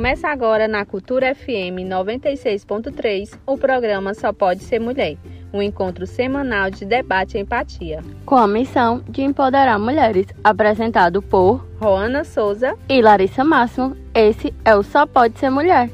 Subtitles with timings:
[0.00, 5.18] Começa agora na Cultura FM 96.3 o programa Só Pode Ser Mulher,
[5.52, 8.02] um encontro semanal de debate e empatia.
[8.24, 14.74] Com a missão de empoderar mulheres, apresentado por Roana Souza e Larissa Máximo, esse é
[14.74, 15.90] o Só Pode Ser Mulher.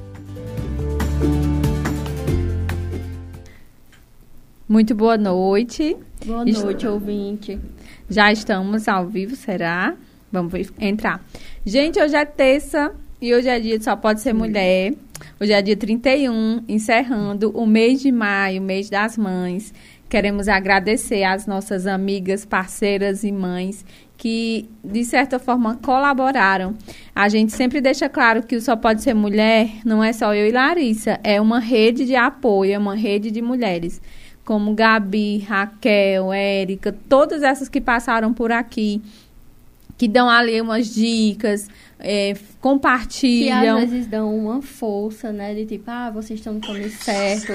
[4.69, 5.97] Muito boa noite.
[6.25, 7.61] Boa noite, ouvinte.
[8.09, 9.97] Já estamos ao vivo, será?
[10.31, 11.21] Vamos entrar.
[11.65, 12.95] Gente, hoje é terça
[13.27, 14.95] e hoje é dia de Só Pode Ser Mulher.
[15.41, 19.75] Hoje é dia 31, encerrando o mês de maio, mês das mães.
[20.09, 23.85] Queremos agradecer às nossas amigas, parceiras e mães
[24.17, 26.77] que, de certa forma, colaboraram.
[27.13, 30.47] A gente sempre deixa claro que o Só Pode Ser Mulher não é só eu
[30.47, 34.01] e Larissa, é uma rede de apoio, é uma rede de mulheres.
[34.45, 39.03] Como Gabi, Raquel, Érica, todas essas que passaram por aqui,
[39.97, 41.69] que dão ali umas dicas,
[41.99, 43.79] é, compartilham.
[43.79, 45.55] Que às vezes dão uma força, né?
[45.55, 47.53] De tipo, ah, vocês estão no caminho certo,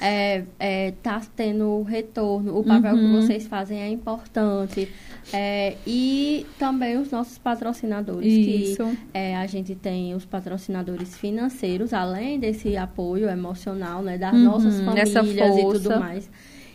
[0.00, 3.20] é, é, tá tendo retorno, o papel uhum.
[3.20, 4.88] que vocês fazem é importante.
[5.32, 8.84] É, e também os nossos patrocinadores, Isso.
[8.84, 14.16] que é, a gente tem os patrocinadores financeiros, além desse apoio emocional, né?
[14.16, 16.30] Das uhum, nossas famílias e tudo mais.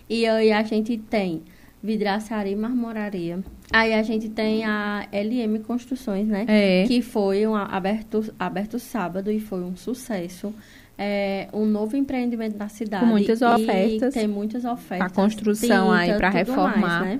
[0.10, 1.42] E aí a gente tem
[1.84, 3.40] vidraçaria e marmoraria.
[3.72, 6.46] Aí a gente tem a LM Construções, né?
[6.48, 6.86] É.
[6.88, 10.54] Que foi um aberto, aberto sábado e foi um sucesso.
[10.98, 13.04] É um novo empreendimento na cidade.
[13.04, 14.14] Com muitas ofertas.
[14.14, 15.12] tem muitas ofertas.
[15.12, 16.78] A construção tinta, aí para reformar.
[16.78, 17.20] Mais,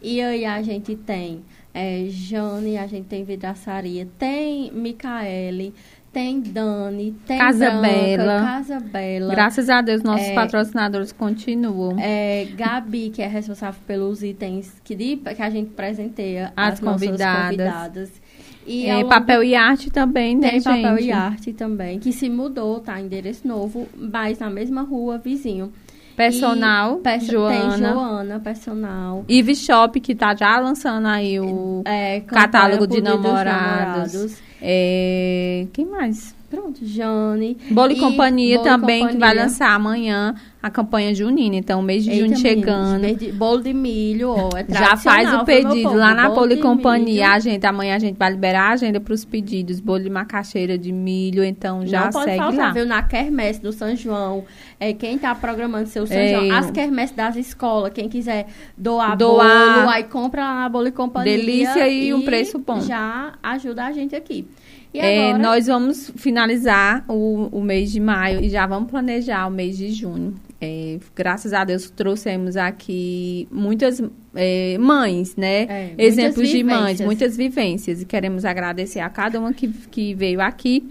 [0.00, 1.42] E aí a gente tem
[1.74, 5.74] é, Jane, a gente tem vidraçaria, tem Micaele,
[6.12, 8.40] tem Dani, tem Casa Branca, Bela.
[8.40, 9.34] Casa Bela.
[9.34, 11.96] Graças a Deus, nossos é, patrocinadores continuam.
[12.00, 16.80] É, Gabi, que é responsável pelos itens que, de, que a gente presenteia as, as
[16.80, 17.44] convidadas.
[17.44, 18.22] convidadas.
[18.66, 20.82] E é, papel e arte também, né, Tem gente?
[20.82, 23.00] papel e arte também, que se mudou, tá?
[23.00, 25.72] Endereço novo, mas na mesma rua, vizinho.
[26.20, 27.70] Personal, perso Joana.
[27.70, 29.24] Tem Joana, personal.
[29.26, 34.12] Eve Shop, que tá já lançando aí o é, catálogo de namorados.
[34.12, 34.42] namorados.
[34.60, 36.34] É, quem mais?
[36.50, 37.56] Pronto, Jane.
[37.70, 39.12] Bolo e Companhia Bolo também, Companhia.
[39.12, 41.54] que vai lançar amanhã a campanha junina.
[41.54, 43.06] Então, mês de Eita, junho chegando.
[43.34, 47.30] Bolo de milho, ó, é Já faz o pedido lá na Bolo e Companhia.
[47.30, 49.78] A gente, amanhã a gente vai liberar a agenda para os pedidos.
[49.78, 52.72] Bolo de macaxeira de milho, então já Não segue faltar, lá.
[52.72, 52.84] viu?
[52.84, 54.44] Na quermesse do São João.
[54.80, 56.44] É, quem está programando seu São João.
[56.46, 56.50] É.
[56.50, 57.92] As quermesses das escolas.
[57.92, 61.36] Quem quiser doar, doar bolo, aí compra lá na Bolo e Companhia.
[61.36, 62.80] Delícia e, e um preço bom.
[62.80, 64.48] Já ajuda a gente aqui.
[64.92, 69.76] É, nós vamos finalizar o, o mês de maio e já vamos planejar o mês
[69.76, 70.34] de junho.
[70.60, 74.02] É, graças a Deus trouxemos aqui muitas
[74.34, 75.62] é, mães, né?
[75.62, 78.02] É, Exemplos de mães, muitas vivências.
[78.02, 80.84] E queremos agradecer a cada uma que, que veio aqui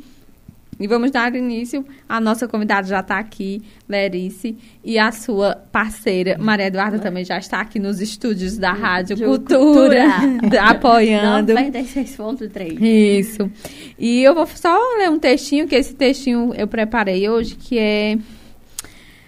[0.80, 1.86] e vamos dar início.
[2.08, 7.38] A nossa convidada já está aqui, Lerice, e a sua parceira, Maria Eduarda, também já
[7.38, 10.06] está aqui nos estúdios da Rádio Cultura,
[10.40, 10.64] Cultura.
[10.64, 11.54] apoiando.
[11.54, 12.82] 96.3.
[12.82, 13.52] Isso.
[13.98, 18.18] E eu vou só ler um textinho, que esse textinho eu preparei hoje, que é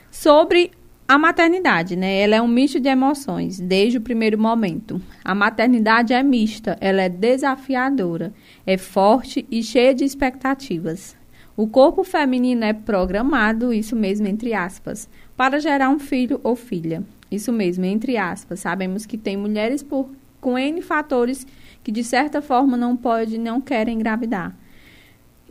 [0.09, 0.71] sobre
[1.07, 2.21] a maternidade, né?
[2.21, 5.01] Ela é um misto de emoções desde o primeiro momento.
[5.25, 8.33] A maternidade é mista, ela é desafiadora,
[8.65, 11.17] é forte e cheia de expectativas.
[11.55, 17.03] O corpo feminino é programado, isso mesmo, entre aspas, para gerar um filho ou filha.
[17.29, 18.61] Isso mesmo, entre aspas.
[18.61, 20.09] Sabemos que tem mulheres por,
[20.39, 21.45] com N fatores
[21.83, 24.55] que, de certa forma, não podem não querem engravidar.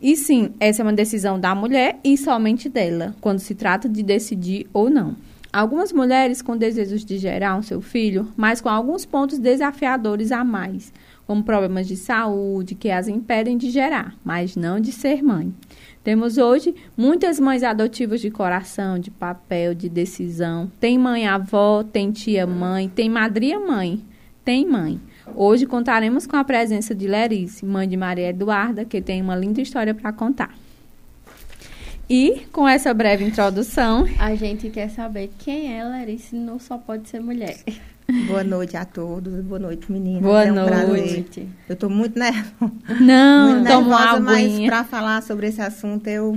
[0.00, 4.02] E sim, essa é uma decisão da mulher e somente dela, quando se trata de
[4.02, 5.14] decidir ou não.
[5.52, 10.44] Algumas mulheres com desejos de gerar um seu filho, mas com alguns pontos desafiadores a
[10.44, 10.92] mais,
[11.26, 15.52] como problemas de saúde que as impedem de gerar, mas não de ser mãe.
[16.02, 20.70] Temos hoje muitas mães adotivas de coração, de papel, de decisão.
[20.80, 24.02] Tem mãe avó, tem tia mãe, tem madrinha mãe,
[24.42, 24.98] tem mãe.
[25.34, 29.60] Hoje contaremos com a presença de Lerice, mãe de Maria Eduarda, que tem uma linda
[29.60, 30.56] história para contar.
[32.08, 37.08] E com essa breve introdução, a gente quer saber quem é Lerice não só pode
[37.10, 37.58] ser mulher.
[38.26, 39.34] Boa noite a todos.
[39.42, 40.22] Boa noite, meninas.
[40.22, 41.48] Boa é um noite.
[41.68, 42.72] Eu estou muito nervosa.
[43.00, 46.36] Não, muito nervosa, mas para falar sobre esse assunto eu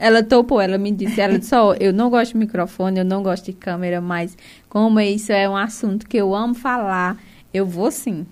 [0.00, 3.04] ela topou, ela me disse, ela disse, ó, oh, eu não gosto de microfone, eu
[3.04, 4.38] não gosto de câmera, mas
[4.68, 7.16] como isso é um assunto que eu amo falar,
[7.52, 8.24] eu vou sim.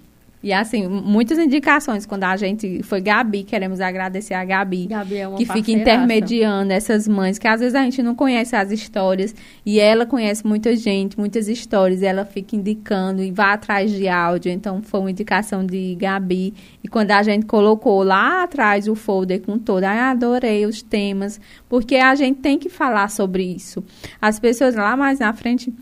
[0.47, 5.27] E assim, muitas indicações quando a gente foi Gabi, queremos agradecer a Gabi, Gabi é
[5.27, 5.83] uma que fica parceiraça.
[5.83, 9.35] intermediando essas mães, que às vezes a gente não conhece as histórias
[9.65, 14.07] e ela conhece muita gente, muitas histórias, e ela fica indicando e vai atrás de
[14.07, 14.53] áudio.
[14.53, 16.55] Então foi uma indicação de Gabi.
[16.85, 21.41] E quando a gente colocou lá atrás o folder com todo, ai, adorei os temas,
[21.69, 23.83] porque a gente tem que falar sobre isso.
[24.23, 25.75] As pessoas lá mais na frente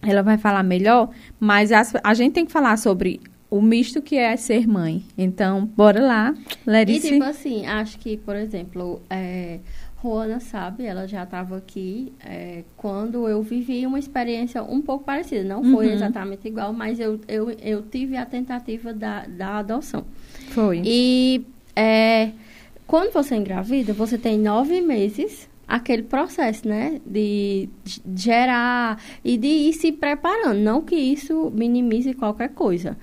[0.00, 1.10] ela vai falar melhor,
[1.40, 3.18] mas as- a gente tem que falar sobre
[3.50, 5.04] o misto que é ser mãe.
[5.16, 6.34] Então, bora lá,
[6.66, 7.08] E Lerice.
[7.12, 9.60] tipo assim, acho que, por exemplo, é,
[10.02, 15.44] Juana sabe, ela já estava aqui é, quando eu vivi uma experiência um pouco parecida.
[15.44, 15.92] Não foi Uhum.
[15.94, 20.04] exatamente igual, mas eu, eu, eu tive a tentativa da, da adoção.
[20.50, 20.82] Foi.
[20.84, 21.44] E
[21.74, 22.30] é,
[22.86, 27.00] quando você engravida, você tem nove meses aquele processo, né?
[27.04, 27.68] De
[28.14, 30.58] gerar e de ir se preparando.
[30.60, 32.96] Não que isso minimize qualquer coisa.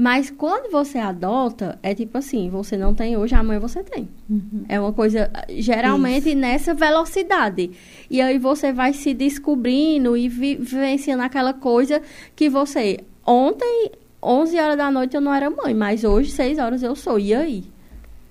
[0.00, 4.08] Mas quando você adota, é tipo assim, você não tem hoje, amanhã você tem.
[4.30, 4.64] Uhum.
[4.68, 7.72] É uma coisa, geralmente, nessa velocidade.
[8.08, 12.00] E aí você vai se descobrindo e vi- vivenciando aquela coisa
[12.36, 13.00] que você...
[13.26, 13.90] Ontem,
[14.22, 17.18] 11 horas da noite, eu não era mãe, mas hoje, 6 horas, eu sou.
[17.18, 17.64] E aí?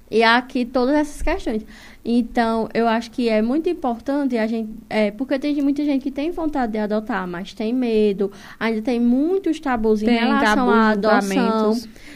[0.09, 1.65] E aqui todas essas questões.
[2.09, 4.69] Então, eu acho que é muito importante a gente.
[4.89, 8.31] É, porque tem muita gente que tem vontade de adotar, mas tem medo.
[8.57, 11.75] Ainda tem muitos tabus em Tem relação tabus, à adoção.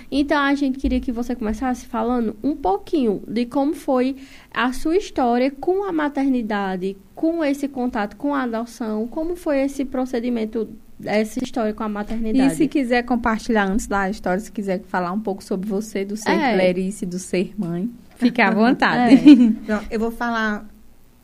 [0.09, 4.15] Então, a gente queria que você começasse falando um pouquinho de como foi
[4.53, 9.83] a sua história com a maternidade, com esse contato com a adoção, como foi esse
[9.83, 10.69] procedimento,
[11.03, 12.53] essa história com a maternidade.
[12.53, 16.15] E se quiser compartilhar antes da história, se quiser falar um pouco sobre você, do
[16.15, 16.53] ser É.
[16.53, 17.89] Clarice, do ser mãe,
[18.21, 19.17] fique à vontade.
[19.65, 20.65] Pronto, eu vou falar,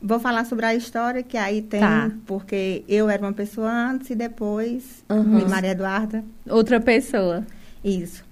[0.02, 2.10] vou falar sobre a história que aí tem, Tá.
[2.26, 5.38] porque eu era uma pessoa antes e depois, Uhum.
[5.40, 7.46] e Maria Eduarda, Outra pessoa.
[7.84, 8.24] isso.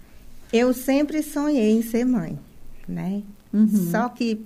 [0.52, 2.38] Eu sempre sonhei em ser mãe,
[2.88, 3.22] né?
[3.52, 3.68] Uhum.
[3.90, 4.44] Só que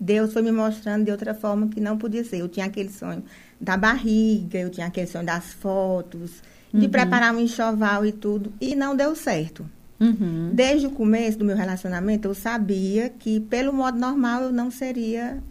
[0.00, 2.38] Deus foi me mostrando de outra forma que não podia ser.
[2.40, 3.24] Eu tinha aquele sonho
[3.60, 6.42] da barriga, eu tinha aquele sonho das fotos,
[6.72, 6.90] de Uhum.
[6.90, 9.68] preparar um enxoval e tudo, e não deu certo.
[10.00, 10.50] Uhum.
[10.52, 15.42] Desde o começo do meu relacionamento, eu sabia que, pelo modo normal, eu não seria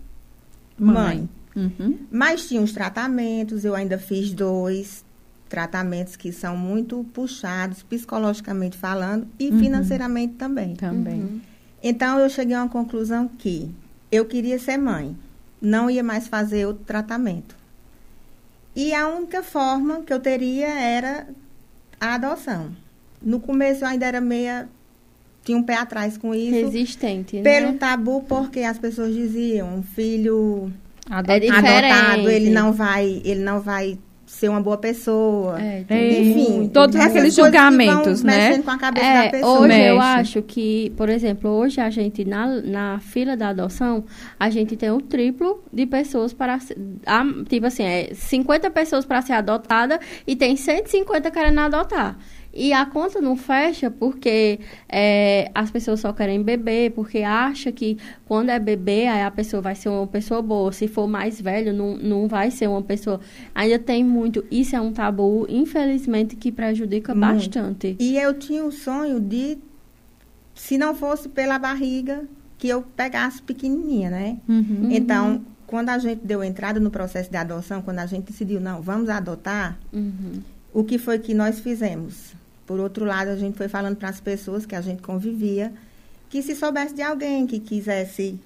[0.78, 1.28] mãe.
[1.56, 1.98] Uhum.
[2.12, 5.04] Mas tinha os tratamentos, eu ainda fiz dois
[5.50, 9.60] tratamentos que são muito puxados, psicologicamente falando, e Uhum.
[9.60, 10.76] financeiramente também.
[10.76, 11.22] Também.
[11.22, 11.42] Uhum.
[11.82, 13.72] Então, eu cheguei a uma conclusão que
[14.12, 15.16] eu queria ser mãe,
[15.62, 17.56] não ia mais fazer outro tratamento.
[18.76, 21.28] E a única forma que eu teria era
[22.00, 22.72] a adoção.
[23.22, 24.68] No começo, eu ainda era meia.
[25.44, 26.52] tinha um pé atrás com isso.
[26.52, 27.78] Resistente, Pelo né?
[27.80, 30.72] tabu, porque as pessoas diziam, um filho
[31.10, 31.94] É diferente.
[31.94, 35.58] adotado, ele não vai, ele não vai ser uma boa pessoa.
[35.58, 37.06] É, É, Enfim, muito, todos né?
[37.06, 38.62] aqueles julgamentos, né?
[38.62, 39.60] com a cabeça É, da pessoa.
[39.62, 40.08] hoje eu Mexe.
[40.20, 44.04] acho que, por exemplo, hoje a gente, na, na fila da adoção,
[44.38, 46.60] a gente tem o triplo de pessoas para.
[47.06, 49.98] a- tipo assim, é 50 pessoas para ser adotada
[50.28, 52.18] e tem 150 querendo adotar.
[52.60, 54.60] E a conta não fecha porque
[54.90, 59.62] é, as pessoas só querem beber, porque acha que quando é bebê, aí a pessoa
[59.62, 60.72] vai ser uma pessoa boa.
[60.72, 63.20] Se for mais velho, não, não vai ser uma pessoa.
[63.54, 64.44] Ainda tem muito.
[64.50, 67.34] Isso é um tabu, infelizmente, que prejudica Muito.
[67.36, 67.96] bastante.
[68.00, 69.60] E eu tinha o sonho de,
[70.56, 72.24] se não fosse pela barriga,
[72.58, 74.38] que eu pegasse pequenininha, né?
[74.50, 74.90] Uhum.
[74.92, 78.82] Então, quando a gente deu entrada no processo de adoção, quando a gente decidiu, não,
[78.82, 80.42] vamos adotar, Uhum.
[80.74, 82.36] o que foi que nós fizemos?
[82.68, 85.74] Por outro lado, a gente foi falando para as pessoas que a gente convivia,
[86.30, 88.40] que se soubesse de alguém que quisesse,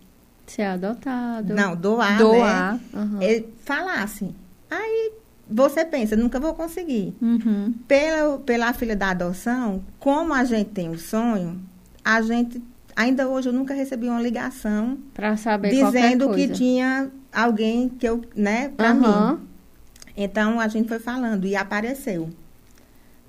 [0.46, 1.54] Ser adotado.
[1.56, 2.80] não, doar, Doar.
[2.94, 3.26] né?
[3.26, 4.30] Ele falasse.
[4.70, 5.12] Aí
[5.50, 7.14] você pensa, nunca vou conseguir.
[7.22, 7.74] Uhum.
[7.88, 11.60] Pela, pela filha da adoção, como a gente tem o sonho,
[12.06, 12.62] a gente,
[12.96, 18.22] ainda hoje eu nunca recebi uma ligação Pra saber dizendo que tinha alguém que eu,
[18.36, 19.34] né, pra Aham.
[19.34, 19.48] mim.
[20.16, 22.30] Então a gente foi falando e apareceu.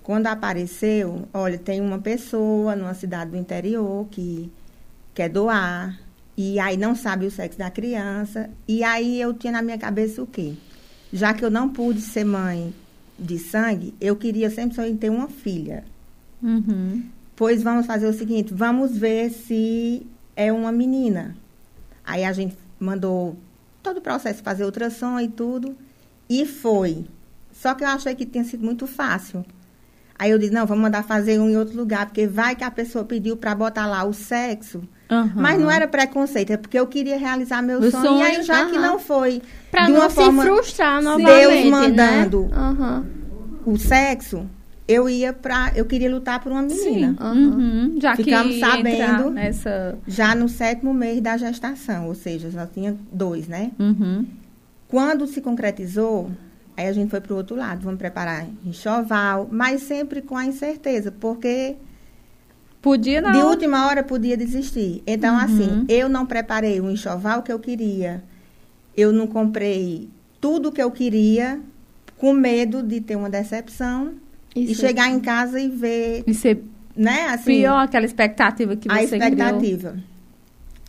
[0.02, 4.50] Quando apareceu, olha, tem uma pessoa numa cidade do interior que
[5.14, 5.98] quer doar
[6.36, 8.50] e aí não sabe o sexo da criança.
[8.66, 10.54] E aí eu tinha na minha cabeça o quê?
[11.12, 12.74] Já que eu não pude ser mãe
[13.18, 15.84] de sangue, eu queria sempre só ter uma filha.
[16.42, 17.04] Uhum.
[17.36, 21.36] Pois vamos fazer o seguinte, vamos ver se é uma menina.
[22.04, 23.36] Aí a gente mandou
[23.82, 25.76] todo o processo fazer ultrassom e tudo,
[26.28, 27.04] e foi.
[27.52, 29.44] Só que eu achei que tinha sido muito fácil.
[30.22, 32.70] Aí eu disse, não, vamos mandar fazer um em outro lugar, porque vai que a
[32.70, 34.80] pessoa pediu para botar lá o sexo.
[35.10, 35.32] Aham.
[35.34, 38.20] Mas não era preconceito, é porque eu queria realizar meu O sonho.
[38.20, 38.86] E aí, sonho, já que aham.
[38.86, 42.42] não foi Pra de não uma se forma frustrar Deus novamente, mandando.
[42.44, 42.56] né?
[42.56, 43.06] Aham.
[43.66, 44.48] o sexo,
[44.86, 45.72] eu ia pra.
[45.74, 47.16] Eu queria lutar por uma menina.
[47.20, 47.96] Uhum.
[48.00, 49.30] Já Ficamos que sabendo.
[49.30, 49.98] nessa...
[50.06, 53.72] Já no sétimo mês da gestação, ou seja, já tinha dois, né?
[53.76, 54.24] Uhum.
[54.86, 56.30] Quando se concretizou,
[56.76, 60.44] aí a gente foi para o outro lado, vamos preparar enxoval, mas sempre com a
[60.46, 61.76] incerteza, porque
[62.80, 63.30] Podia não.
[63.30, 65.02] de última hora podia desistir.
[65.06, 65.40] Então, Uhum.
[65.40, 68.24] assim, eu não preparei o enxoval que eu queria,
[68.96, 70.08] eu não comprei
[70.40, 71.60] tudo que eu queria,
[72.16, 74.14] com medo de ter uma decepção
[74.54, 74.80] e Isso.
[74.80, 76.62] chegar em casa e ver, E ser
[76.96, 79.28] né, assim, pior aquela expectativa que a você criou.
[79.28, 79.96] expectativa.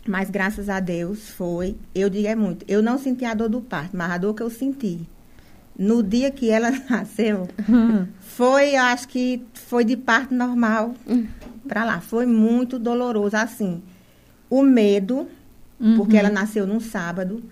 [0.06, 2.64] Mas graças a Deus foi, eu digo é muito.
[2.68, 5.00] Eu não senti a dor do parto, mas a dor que eu senti
[5.78, 8.06] no dia que ela nasceu Hum.
[8.20, 10.94] foi, eu acho que foi de parto normal
[11.68, 12.00] pra lá.
[12.00, 13.82] Foi muito doloroso, assim.
[14.50, 15.26] O medo,
[15.96, 16.18] porque Uhum.
[16.20, 17.42] ela nasceu num sábado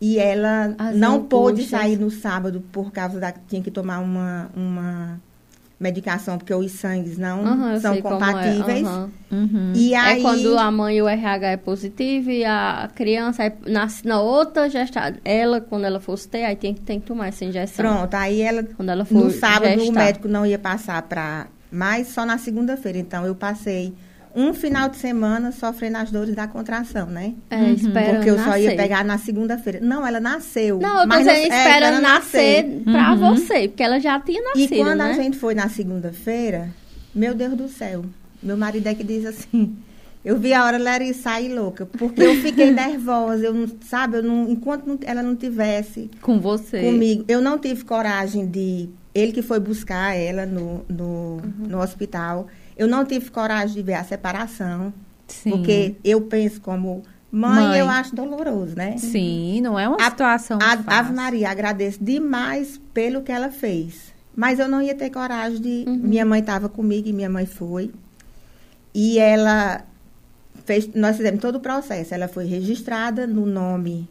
[0.00, 4.50] e ela As não pôde sair no sábado por causa da tinha que tomar uma
[4.56, 5.20] uma
[5.78, 8.86] medicação porque os sangues não eu são é, compatíveis.
[8.86, 9.10] aham.
[9.30, 9.72] Uhum.
[9.74, 14.06] E aí É quando a mãe o RH é positivo e a criança é- nasce
[14.06, 15.18] na outra gestada.
[15.24, 17.84] Ela, quando ela fosse ter, aí tem, tem que tomar essa injeção.
[17.84, 19.92] Pronto, aí ela Quando ela for no sábado o gestar.
[20.00, 22.96] médico não ia passar para mais só na segunda-feira.
[22.98, 23.92] Então eu passei
[24.36, 27.32] um final de semana sofrendo as dores da contração, né?
[27.50, 28.76] É, esperando Porque eu só ia nascer.
[28.76, 29.80] pegar na segunda-feira.
[29.80, 30.78] Não, ela nasceu.
[30.78, 31.64] Não, eu tô mas dizendo, não- é, esperando
[31.96, 33.16] esperando nascer pra Uhum.
[33.34, 35.10] você, porque ela já tinha nascido, E quando né?
[35.10, 36.68] a gente foi na segunda-feira,
[37.14, 38.04] meu Deus do céu,
[38.42, 39.74] meu marido é que diz assim,
[40.24, 44.22] eu vi a hora Larry sair louca, porque eu fiquei nervosa, eu não, sabe, eu
[44.22, 46.82] não, enquanto não- ela não tivesse Com você.
[46.82, 52.48] comigo, eu não tive coragem de, ele que foi buscar ela no, no, no hospital,
[52.76, 54.92] eu não tive coragem de ver a separação,
[55.26, 55.50] Sim.
[55.50, 57.78] porque eu penso como mãe, Mãe.
[57.80, 58.96] eu acho doloroso, né?
[58.98, 60.84] Sim, não é uma A- situação A, fácil.
[60.86, 64.14] Ave Maria, agradeço demais pelo que ela fez.
[64.34, 65.84] Mas eu não ia ter coragem de.
[65.88, 65.96] Uhum.
[65.96, 67.90] Minha mãe estava comigo e minha mãe foi.
[68.94, 69.82] E ela
[70.66, 70.88] fez.
[70.94, 72.12] Nós fizemos todo o processo.
[72.12, 74.06] Ela foi registrada no nome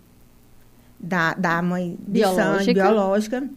[0.99, 3.47] da, da mãe de sangue Biológica.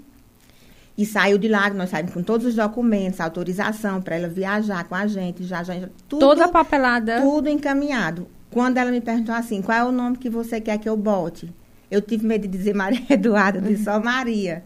[0.98, 4.96] E saiu de lá, nós saímos com todos os documentos, autorização para ela viajar com
[4.96, 5.74] a gente, já, já,
[6.08, 7.20] tudo Toda a papelada.
[7.20, 8.26] tudo encaminhado.
[8.50, 11.48] Quando ela me perguntou assim, qual é o nome que você quer que eu bote?
[11.88, 14.64] Eu tive medo de dizer Maria Eduarda, eu disse só Maria.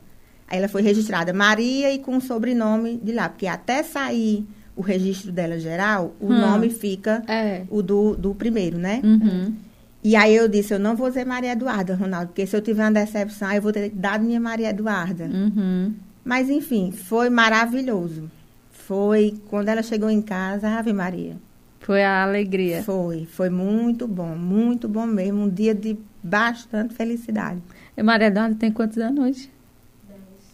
[0.49, 4.81] Aí ela foi registrada Maria e com o sobrenome de lá, porque até sair o
[4.81, 6.41] registro dela geral, o Hum.
[6.41, 7.65] nome fica É.
[7.69, 9.03] o do, do primeiro, né?
[9.05, 9.55] Uhum.
[10.03, 12.83] E aí eu disse, eu não vou dizer Maria Eduarda, Ronaldo, porque se eu tiver
[12.85, 15.25] uma decepção, eu vou ter dado minha Maria Eduarda.
[15.25, 15.93] Uhum.
[16.25, 18.31] Mas enfim, foi maravilhoso.
[18.71, 21.37] Foi quando ela chegou em casa, Ave Maria.
[21.81, 22.83] Foi a alegria.
[22.83, 25.43] Foi, foi muito bom, muito bom mesmo.
[25.43, 27.61] Um dia de bastante felicidade.
[27.97, 29.50] E Maria Eduarda tem quantos anos hoje?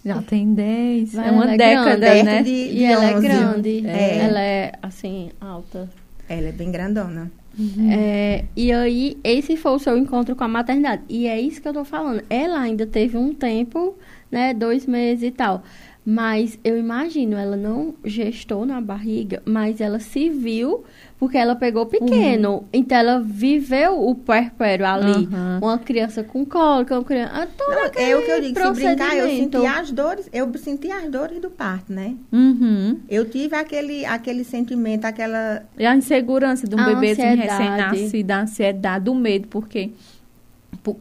[0.05, 1.13] Já tem 10.
[1.13, 2.23] Vai, é uma ela é década, grande.
[2.25, 2.43] né?
[2.43, 3.29] De- E ela é 11.
[3.29, 3.87] grande.
[3.87, 4.19] É.
[4.19, 5.89] Ela é, assim, alta.
[6.29, 7.31] Ela é bem grandona.
[7.91, 11.03] É, e aí, esse foi o seu encontro com a maternidade.
[11.09, 12.23] E é isso que eu tô falando.
[12.31, 13.97] Ela ainda teve um tempo,
[14.31, 14.55] né?
[14.55, 15.65] Dois meses e tal.
[16.11, 20.83] Mas eu imagino, ela não gestou na barriga, mas ela se viu
[21.19, 22.67] porque ela pegou pequeno.
[22.73, 25.27] Então ela viveu o puerpério ali.
[25.27, 25.59] Uhum.
[25.61, 27.33] Uma criança com cólica, uma criança.
[27.35, 30.51] ah, todo Não, é o que eu digo, se brincar, eu senti as dores, eu
[30.57, 32.15] senti as dores do parto, né?
[32.33, 33.01] Uhum.
[33.07, 35.63] Eu tive aquele, aquele sentimento, aquela.
[35.79, 37.41] E a insegurança de um A ansiedade.
[37.43, 40.08] recém-nascido, a ansiedade, do medo, porque por-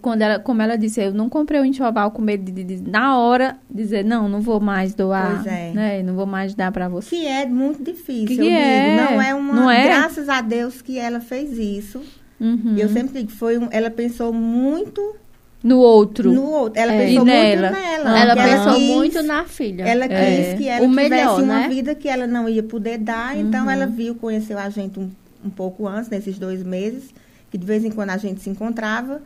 [0.02, 2.90] quando ela, como ela disse, eu não comprei o enxoval com medo de, de- de-
[2.90, 5.72] na hora dizer, não, não vou mais doar, Pois é.
[5.74, 6.04] né?
[6.04, 7.10] Não vou mais dar pra você.
[7.16, 8.90] Que é muito difícil, Que eu é?
[8.98, 9.12] digo.
[9.14, 9.54] Não é uma.
[9.54, 9.84] Não é?
[9.84, 12.02] Graças a Deus que ela fez isso.
[12.40, 12.76] Uhum.
[12.78, 15.16] Eu sempre digo, foi um, ela pensou muito
[15.64, 16.32] No outro.
[16.32, 16.80] no outro.
[16.82, 17.06] Ela É.
[17.06, 17.70] pensou E nela?
[17.72, 18.20] muito nela.
[18.20, 19.84] Ela pensou quis- muito na filha.
[19.84, 20.08] Ela É.
[20.54, 21.68] quis que ela O tivesse melhor, uma né?
[21.70, 23.42] vida que ela não ia poder dar, Uhum.
[23.42, 25.10] então ela viu, conheceu a gente um,
[25.46, 27.10] um pouco antes, nesses dois meses,
[27.50, 29.22] que de vez em quando a gente se encontrava,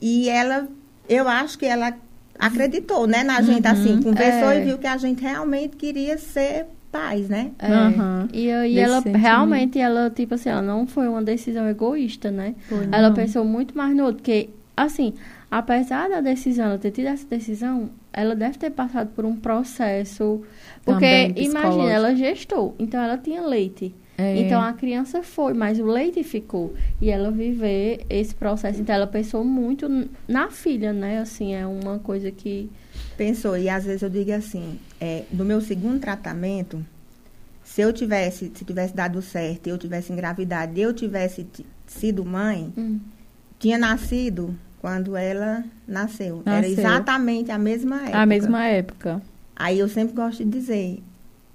[0.00, 0.68] e ela,
[1.08, 1.92] eu acho que ela
[2.38, 3.72] acreditou, né, na gente, Uhum.
[3.72, 4.60] assim, conversou É.
[4.60, 7.50] e viu que a gente realmente queria ser pais, né?
[7.58, 7.70] É.
[7.72, 8.28] Aham.
[8.32, 9.20] E aí ela sentimento.
[9.22, 12.54] realmente, ela, tipo assim, ela não foi uma decisão egoísta, né?
[12.68, 13.14] Foi, ela não.
[13.14, 15.12] pensou muito mais no outro, porque, assim,
[15.50, 20.42] apesar da decisão, ela ter tido essa decisão, ela deve ter passado por um processo.
[20.84, 23.94] Porque, imagina, ela gestou, então ela tinha leite.
[24.20, 24.40] É.
[24.40, 26.74] Então a criança foi, mas o leite ficou.
[27.00, 28.80] E ela viver esse processo.
[28.80, 29.88] Então ela pensou muito
[30.28, 31.18] na filha, né?
[31.20, 32.70] Assim, é uma coisa que.
[33.16, 36.84] Pensou, e às vezes eu digo assim, é, no meu segundo tratamento,
[37.62, 42.72] se eu tivesse, se tivesse dado certo, eu tivesse engravidado, eu tivesse ti- sido mãe,
[42.76, 42.98] Hum,
[43.58, 46.42] tinha nascido quando ela nasceu.
[46.46, 46.72] Era Nasceu.
[46.78, 48.18] exatamente a mesma época.
[48.18, 49.22] A mesma época.
[49.54, 51.02] Aí eu sempre gosto de dizer,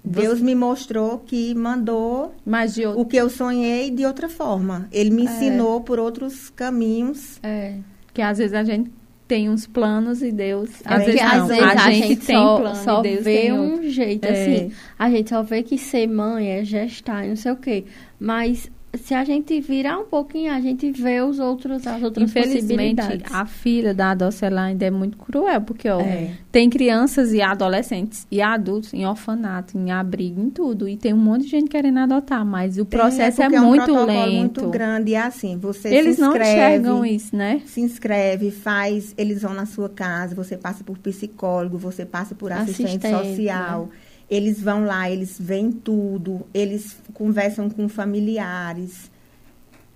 [0.06, 4.88] Deus me mostrou que mandou Mas outro, o que eu sonhei de outra forma.
[4.92, 5.24] Ele me É.
[5.24, 7.38] ensinou por outros caminhos.
[7.42, 7.74] É.
[8.14, 8.90] que às vezes a gente
[9.28, 10.70] tem uns planos e Deus.
[10.86, 11.28] É, Às vezes não.
[11.42, 14.30] às vezes a, gente, tem só, plano só e Deus vê um jeito, É.
[14.30, 14.72] assim.
[14.98, 17.84] A gente só vê que ser mãe é gestar e não sei o quê.
[18.18, 22.96] Mas se a gente virar um pouquinho, a gente vê os outros, as outras Infelizmente,
[22.96, 23.34] possibilidades.
[23.34, 26.32] a filha da Docela ainda é muito cruel, porque ó, É.
[26.50, 30.88] tem crianças e adolescentes e adultos em orfanato, em abrigo, em tudo.
[30.88, 33.84] E tem um monte de gente querendo adotar, mas o Tem, processo é, um muito
[33.84, 34.38] protocolo lento.
[34.38, 35.10] muito grande.
[35.10, 37.62] E é assim, você Eles se não inscreve, enxergam isso, né?
[37.66, 42.52] se inscreve, faz, eles vão na sua casa, você passa por psicólogo, você passa por
[42.52, 43.88] assistente Assistente, social.
[44.28, 49.10] Eles vão lá, eles veem tudo, eles conversam com familiares.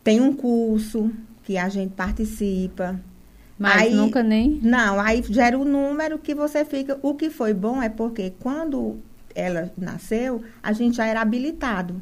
[0.04, 1.10] Tem um curso
[1.42, 3.00] que a gente participa.
[3.58, 4.58] Mas Aí- nunca nem.
[4.62, 6.98] Não, aí gera o número que você fica.
[7.02, 8.98] O que foi bom é porque quando
[9.34, 12.00] ela nasceu, a gente já era habilitado.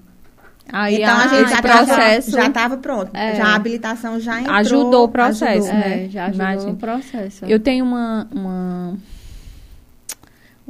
[0.70, 3.10] Aí então a gente já processo já estava pronto.
[3.16, 3.36] É.
[3.36, 4.54] Já a habilitação já entrou.
[4.56, 5.72] Ajudou o processo, ajudou.
[5.72, 6.04] né?
[6.04, 6.72] É, já ajudou Imagina.
[6.72, 7.44] no processo.
[7.46, 8.98] Eu tenho uma, uma.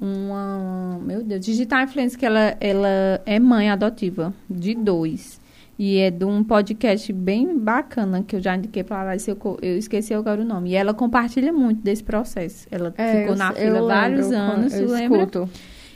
[0.00, 0.98] Uma.
[1.02, 5.40] Meu Deus, Digital Influencer, que ela, ela é mãe adotiva de dois.
[5.78, 9.12] E é de um podcast bem bacana que eu já indiquei pra lá.
[9.14, 10.70] Eu, eu esqueci agora o nome.
[10.70, 12.66] E ela compartilha muito desse processo.
[12.70, 15.18] Ela É, ficou eu- na fila lembro, vários eu- anos, eu lembra?
[15.18, 15.48] escuto.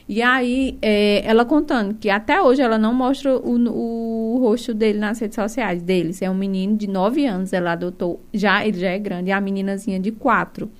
[0.09, 4.99] E aí, é, ela contando que até hoje ela não mostra o, o rosto dele
[4.99, 6.21] nas redes sociais deles.
[6.23, 9.41] É um menino de 9 anos, ela adotou, já ele já é grande, e a
[9.41, 10.71] meninazinha de 4.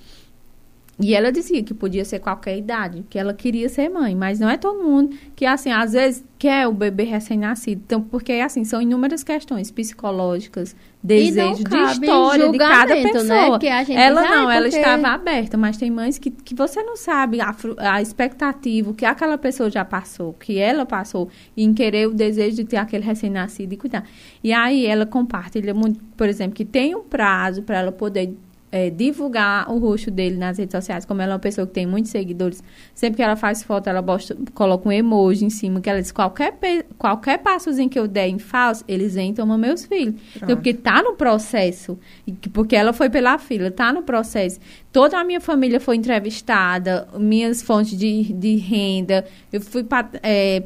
[0.99, 4.47] E ela dizia que podia ser qualquer idade, que ela queria ser mãe, mas não
[4.47, 7.81] é todo mundo que, assim, às vezes quer o bebê recém-nascido.
[7.83, 13.27] Então, porque, assim, são inúmeras questões psicológicas, desejo de história de cada julgamento, pessoa.
[13.49, 13.59] né?
[13.95, 16.95] Ela diz, "Ah, não, ela porque-" estava aberta, mas tem mães que, que você não
[16.95, 22.13] sabe a, a expectativa, que aquela pessoa já passou, que ela passou, em querer o
[22.13, 24.03] desejo de ter aquele recém-nascido e cuidar.
[24.43, 28.35] E aí ela compartilha muito, por exemplo, que tem um prazo para ela poder
[28.75, 31.85] é, divulgar o rosto dele nas redes sociais, como ela é uma pessoa que tem
[31.85, 32.63] muitos seguidores,
[32.95, 36.11] sempre que ela faz foto, ela bosta- coloca um emoji em cima, que ela diz,
[36.11, 36.57] qualquer,
[36.97, 40.15] qualquer passozinho que eu der em falso, eles vêm e tomam meus filhos.
[40.35, 41.99] Então, porque tá no processo,
[42.41, 44.59] que- porque ela foi pela fila, tá no processo.
[44.93, 50.07] Toda a minha família foi entrevistada, minhas fontes de, de renda, eu fui para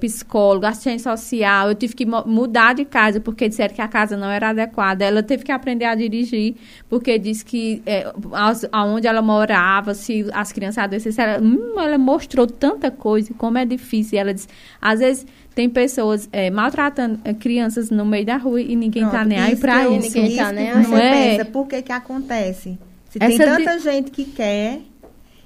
[0.02, 4.28] psicólogo, assistente social, eu tive que mudar de casa porque disseram que a casa não
[4.30, 5.06] era adequada.
[5.06, 6.56] Ela teve que aprender a dirigir
[6.90, 11.98] porque disse que é, as- aonde ela morava, se as crianças adoecessem, ela, hum, ela
[11.98, 14.18] mostrou tanta coisa, como é difícil.
[14.18, 14.50] E ela disse,
[14.82, 19.10] às vezes tem pessoas é, maltratando é, crianças no meio da rua e ninguém tá
[19.12, 20.18] Pronto, nem aí isso eu- isso.
[20.18, 20.84] Ninguém tá isso nem que aí.
[20.84, 21.12] você Não é?
[21.38, 22.78] pensa, por que que acontece?
[23.10, 24.82] Se Essa tem tanta gente que quer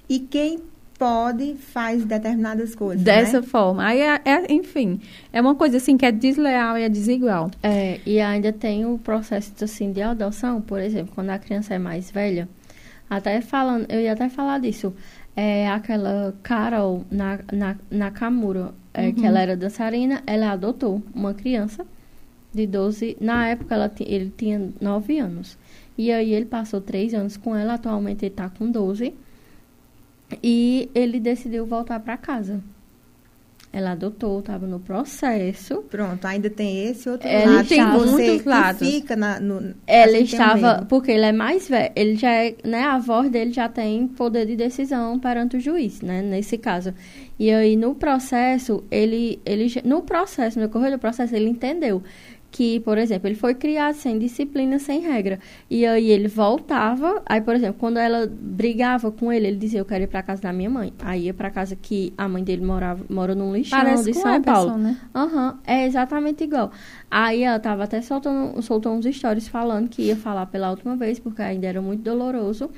[0.09, 0.59] e quem
[1.01, 3.47] pode faz determinadas coisas, Dessa né?
[3.47, 3.83] forma.
[3.83, 4.99] Aí, é, é- enfim,
[5.33, 7.49] é uma coisa assim que é desleal e é desigual.
[7.63, 11.79] É, e ainda tem o processo assim, de adoção, por exemplo, quando a criança é
[11.79, 12.47] mais velha.
[13.09, 14.93] Até falando, eu ia até falar disso.
[15.35, 21.83] É aquela Carol na, na, Nakamura, é, que ela era dançarina, ela adotou uma criança
[22.53, 23.17] de 12.
[23.19, 25.57] Na época ela, ele tinha 9 anos.
[26.01, 29.13] E aí ele passou 3 anos com ela, atualmente ele tá com 12.
[30.41, 32.59] E ele decidiu voltar para casa.
[33.71, 35.83] Ela adotou, estava no processo.
[35.91, 37.67] Pronto, ainda tem esse outro Ela lado.
[37.67, 38.89] tem muitos lados.
[38.89, 42.81] fica na, no, Ela assim, estava, porque ele é mais velho, ele já é, né,
[42.81, 46.95] a voz dele já tem poder de decisão perante o juiz, né, nesse caso.
[47.37, 52.01] E aí no processo, ele, ele no processo, no decorrer do processo, ele entendeu
[52.51, 55.39] que, por exemplo, ele foi criado sem disciplina, sem regra.
[55.69, 59.85] E aí ele voltava, aí, por exemplo, quando ela brigava com ele, ele dizia, eu
[59.85, 60.91] quero ir para casa da minha mãe.
[60.99, 64.41] Aí ia para casa que a mãe dele morava, mora num lixão Parece de São
[64.41, 64.77] Paulo.
[64.77, 64.97] né?
[65.15, 66.71] Aham, é exatamente igual.
[67.09, 71.19] Aí ela tava até soltando, soltou uns stories falando que ia falar pela última vez,
[71.19, 72.69] porque ainda era muito doloroso.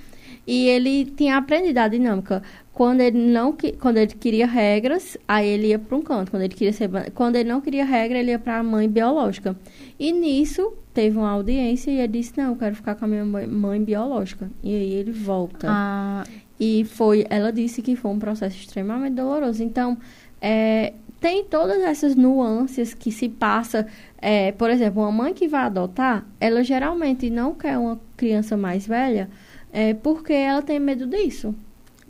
[0.46, 2.44] E ele tinha aprendido a dinâmica.
[2.74, 6.32] Quando ele não quando ele queria regras, aí ele ia para um canto.
[6.32, 9.56] Quando ele queria ser, quando ele não queria regra, ele ia para a mãe biológica.
[10.00, 13.24] E nisso teve uma audiência e ele disse: "Não, eu quero ficar com a minha
[13.24, 14.50] mãe, mãe biológica".
[14.64, 15.68] E aí ele volta.
[15.70, 16.24] Ah,
[16.60, 19.62] E foi, ela disse que foi um processo extremamente doloroso.
[19.64, 19.98] Então,
[20.42, 23.86] é, tem todas essas nuances que se passa.
[24.22, 28.88] é, por exemplo, uma mãe que vai adotar, ela geralmente não quer uma criança mais
[28.88, 29.30] velha,
[29.72, 31.54] é, porque ela tem medo disso.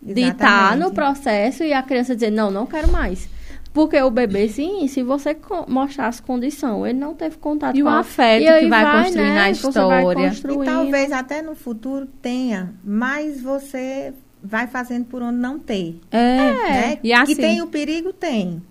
[0.06, 3.30] De estar no processo e a criança dizer, não, não quero mais.
[3.74, 5.36] Porque o bebê, sim, se você
[5.68, 9.04] mostrar as condições, ele não teve contato E com o a- afeto E que vai
[9.04, 10.28] construir na né, vai história.
[10.34, 14.14] E talvez até no futuro tenha, mas você
[14.44, 16.00] vai fazendo por onde não ter.
[16.12, 16.28] é.
[16.38, 17.00] né?
[17.04, 18.62] E assim- tem o perigo, tem.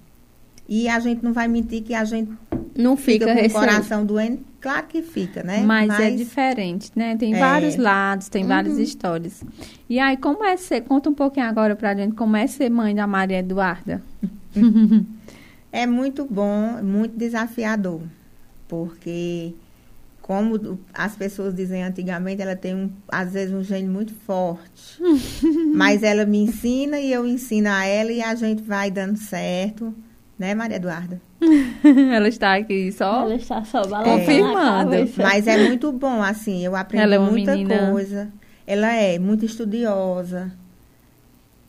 [0.69, 2.31] E a gente não vai mentir que a gente
[2.77, 4.41] Não fica, fica, com o coração doendo.
[4.63, 5.63] Claro que fica, né?
[5.67, 7.17] Mas, é diferente, né?
[7.17, 7.39] Tem É.
[7.39, 8.83] vários lados, tem várias Uhum.
[8.83, 9.45] histórias.
[9.91, 12.95] E aí, como é ser, conta um pouquinho agora pra gente, como é ser mãe
[12.95, 14.01] da Maria Eduarda?
[15.75, 18.03] É muito bom, muito desafiador,
[18.69, 19.55] porque
[20.21, 25.01] como as pessoas dizem antigamente, ela tem um, às vezes um gênio muito forte.
[25.75, 29.95] Mas ela me ensina e eu ensino a ela e a gente vai dando certo,
[30.39, 31.21] né, Maria Eduarda?
[32.15, 34.91] Ela está aqui só Ela está só balançando Confirmando.
[34.93, 35.23] cabeça.
[35.23, 38.33] Mas é muito bom, assim, eu aprendi Ela é uma muita menina- coisa.
[38.67, 40.53] Ela é muito estudiosa.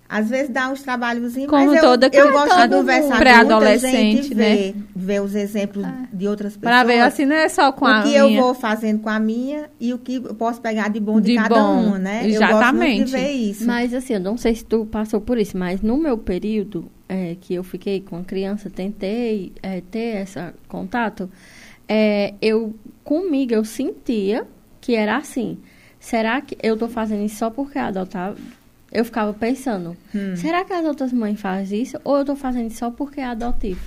[0.07, 3.07] Às vezes dá uns trabalhozinhos, Como mas eu, toda eu criança, gosto de conversar com
[3.07, 4.55] muita Pré-adolescente, gente, né?
[4.55, 6.69] ver, ver os exemplos de outras pessoas.
[6.71, 8.19] Pra ver assim, não é só com a o que minha.
[8.19, 11.31] eu vou fazendo com a minha e o que eu posso pegar de bom de,
[11.31, 12.21] De cada bom, uma, né?
[12.25, 12.95] Eu gosto exatamente.
[12.97, 13.65] muito de ver isso.
[13.65, 17.35] Mas assim, eu não sei se tu passou por isso, mas no meu período é,
[17.41, 21.27] que eu fiquei com a criança, tentei é, ter esse contato,
[21.87, 24.45] é, eu comigo eu sentia
[24.79, 25.57] que era assim.
[25.99, 28.37] Será que eu tô fazendo isso só porque é adotado?
[28.93, 30.35] Eu ficava pensando, Hum.
[30.35, 31.97] será que as outras mães fazem isso?
[32.03, 33.81] Ou eu tô fazendo isso só porque é adotivo?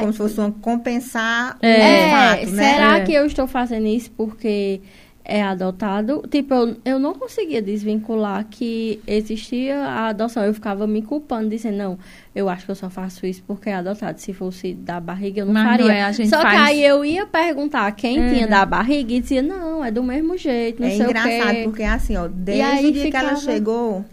[0.00, 2.74] Como se fosse uma compensar É, um fato, né?
[2.74, 3.00] será É.
[3.00, 4.80] que eu estou fazendo isso porque
[5.24, 6.22] é adotado?
[6.30, 10.44] Tipo, eu, eu não conseguia desvincular que existia a adoção.
[10.44, 11.98] Eu ficava me culpando, dizendo, não,
[12.34, 14.20] eu acho que eu só faço isso porque é adotado.
[14.20, 15.92] Se fosse da barriga, eu não Mas não faria.
[15.92, 18.28] é, a gente só que faz- aí eu ia perguntar quem É.
[18.28, 21.52] tinha da barriga e dizia, não, é do mesmo jeito, não É sei engraçado, o
[21.54, 21.60] quê.
[21.64, 24.04] porque assim, ó, desde o dia que ela ficava- chegou,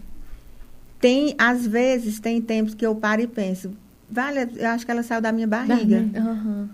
[0.99, 3.71] tem, às vezes, tem tempos que eu paro e penso,
[4.09, 6.05] vale, eu acho que ela saiu da minha barriga.
[6.15, 6.69] Aham.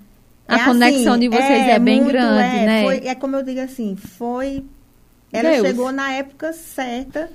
[0.47, 2.83] A conexão de vocês é bem grande, é, né?
[2.83, 4.63] Foi, é como eu digo assim, foi.
[5.31, 5.67] Ela Deus.
[5.67, 7.29] chegou na época certa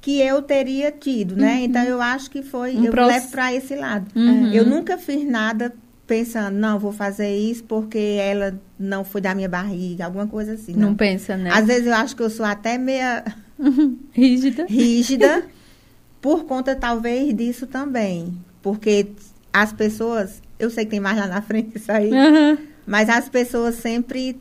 [0.00, 1.60] que eu teria tido, né?
[1.62, 2.76] Então eu acho que foi.
[2.76, 4.06] Um eu levo para esse lado.
[4.14, 4.52] Uhum.
[4.52, 5.72] Eu nunca fiz nada
[6.06, 10.72] pensando, não, vou fazer isso porque ela não foi da minha barriga, alguma coisa assim.
[10.72, 10.94] Não Não.
[10.94, 11.50] pensa, né?
[11.52, 13.24] Às vezes eu acho que eu sou até meia
[14.12, 14.66] Rígida.
[14.68, 15.44] rígida
[16.22, 18.32] por conta talvez disso também.
[18.62, 19.08] Porque
[19.52, 22.58] as pessoas, eu sei que tem mais lá na frente isso aí, Aham.
[22.86, 24.38] mas as pessoas sempre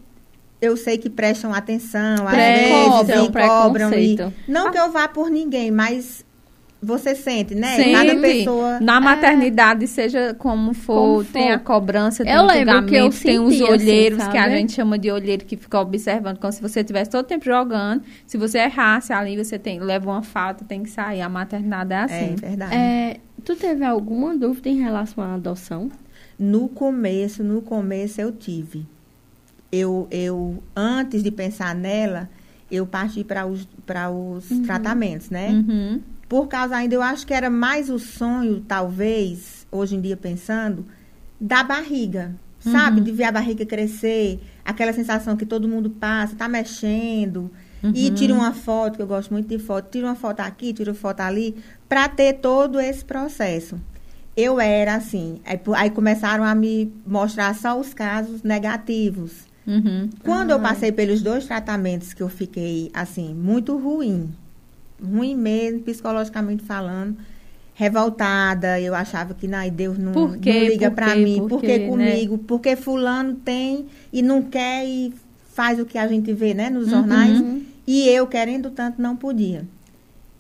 [0.62, 5.70] eu sei que prestam atenção, Prestam, e cobram e não que eu vá por ninguém,
[5.70, 6.26] mas
[6.82, 7.76] você sente, né?
[7.76, 7.92] Sente.
[7.92, 11.34] Cada pessoa Na maternidade, seja como for, Como for.
[11.34, 12.92] tem a cobrança, tem Eu o que eu julgamento,
[13.24, 16.54] tem os senti assim, olheiros, que a gente chama de olheiro, que fica observando, como
[16.54, 18.04] se você estivesse todo tempo jogando.
[18.28, 21.22] Se você errasse ali, você tem, leva uma falta, tem que sair.
[21.22, 22.36] A maternidade é é assim.
[22.36, 22.76] verdade.
[22.76, 25.90] É, tu teve alguma dúvida em relação à adoção?
[26.38, 28.86] No começo, no começo eu tive.
[29.72, 32.30] Eu, eu antes de pensar nela,
[32.70, 35.50] eu parti para os, para os tratamentos, né?
[35.52, 36.02] Uhum.
[36.28, 40.86] Por causa ainda, eu acho que era mais o sonho, talvez, hoje em dia pensando,
[41.40, 42.36] da barriga.
[42.60, 43.00] Sabe?
[43.00, 47.52] De ver a barriga crescer, aquela sensação que todo mundo passa, tá mexendo.
[47.94, 50.90] E tira uma foto, que eu gosto muito de foto, tira uma foto aqui, tira
[50.90, 51.56] uma foto ali,
[51.88, 53.80] para ter todo esse processo.
[54.36, 55.40] Eu era assim.
[55.46, 59.32] Aí, aí começaram a me mostrar só os casos negativos.
[59.66, 60.10] Uhum.
[60.24, 64.30] Quando eu passei pelos dois tratamentos que eu fiquei, assim, muito ruim,
[65.04, 67.18] ruim mesmo, psicologicamente falando,
[67.74, 71.16] revoltada, eu achava que, não, Deus não, não liga quê?
[71.16, 71.88] mim, Por por que né?
[71.90, 75.14] comigo, porque fulano tem e não quer e
[75.52, 77.42] faz o que a gente vê, né, nos jornais,
[77.88, 79.66] e eu, querendo tanto, não podia.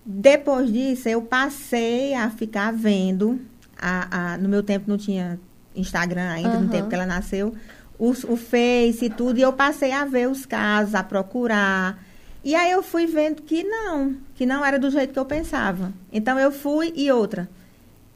[0.06, 3.40] Depois disso, eu passei a ficar vendo,
[3.78, 5.40] a, a- no meu tempo não tinha
[5.76, 6.68] Instagram ainda, no Aham.
[6.68, 7.54] tempo que ela nasceu,
[8.00, 12.02] os- o Face e tudo, e eu passei a ver os casos, a procurar.
[12.44, 15.92] E aí eu fui vendo que não, que não era do jeito que eu pensava.
[16.14, 17.50] Então eu fui e outra.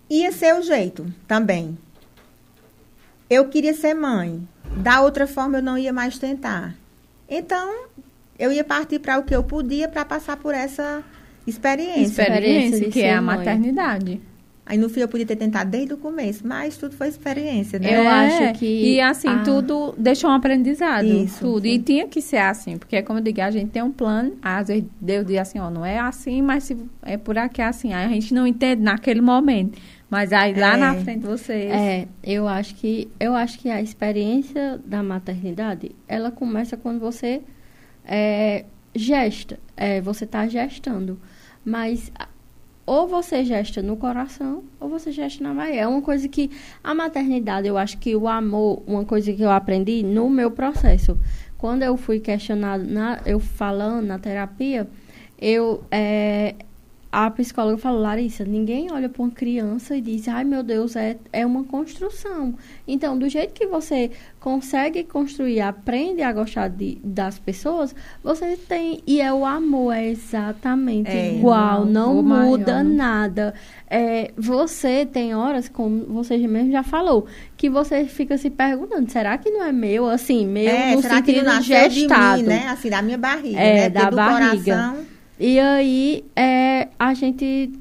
[0.09, 1.77] Ia ser o jeito também.
[3.29, 4.47] Eu queria ser mãe.
[4.77, 6.75] Da outra forma eu não ia mais tentar.
[7.27, 7.85] Então,
[8.37, 11.03] eu ia partir para o que eu podia para passar por essa
[11.45, 12.01] experiência.
[12.23, 13.37] Experiência, que é a mãe.
[13.37, 14.21] maternidade.
[14.69, 17.97] Aí no fim eu podia ter tentado desde o começo, mas tudo foi experiência, né?
[17.97, 18.07] Eu É,
[18.51, 21.05] acho que E assim, a- tudo deixou um aprendizado.
[21.07, 21.63] Isso, tudo.
[21.63, 21.69] sim.
[21.73, 24.67] E tinha que ser assim, porque como eu digo, a gente tem um plano, às
[24.67, 27.93] vezes Deus diz assim, ó, não é assim, mas se é por aqui é assim.
[27.93, 29.79] Aí a gente não entende naquele momento.
[30.07, 30.77] Mas aí lá É.
[30.77, 31.71] na frente vocês.
[31.71, 37.41] É, eu acho que eu acho que a experiência da maternidade, ela começa quando você
[38.05, 41.19] é, gesta, é, você está gestando,
[41.65, 42.11] mas
[42.89, 45.81] ou você gesta no coração ou você gesta na Bahia.
[45.81, 46.49] É uma coisa que
[46.83, 51.15] a maternidade, eu acho que o amor, uma coisa que eu aprendi no meu processo,
[51.55, 54.89] quando eu fui questionada, na, eu falando na terapia,
[55.39, 56.55] eu é,
[57.11, 61.17] a psicóloga falou, Larissa, ninguém olha para uma criança e diz, ai meu Deus, é,
[61.33, 62.53] é uma construção.
[62.87, 69.01] Então, do jeito que você consegue construir, aprende a gostar de, das pessoas, você tem.
[69.07, 72.95] E é o amor, é exatamente É, igual, não o maior, muda né?
[72.95, 73.53] nada.
[73.89, 77.25] É, você tem horas, como você mesmo já falou,
[77.57, 80.07] que você fica se perguntando, será que não é meu?
[80.07, 82.37] Assim, meu É, no será que não gestado.
[82.37, 82.67] de mim, né?
[82.67, 83.89] Assim, da minha barriga, É, né?
[83.89, 84.75] da Porque barriga.
[84.75, 85.18] coração...
[85.39, 87.71] E aí, é, a gente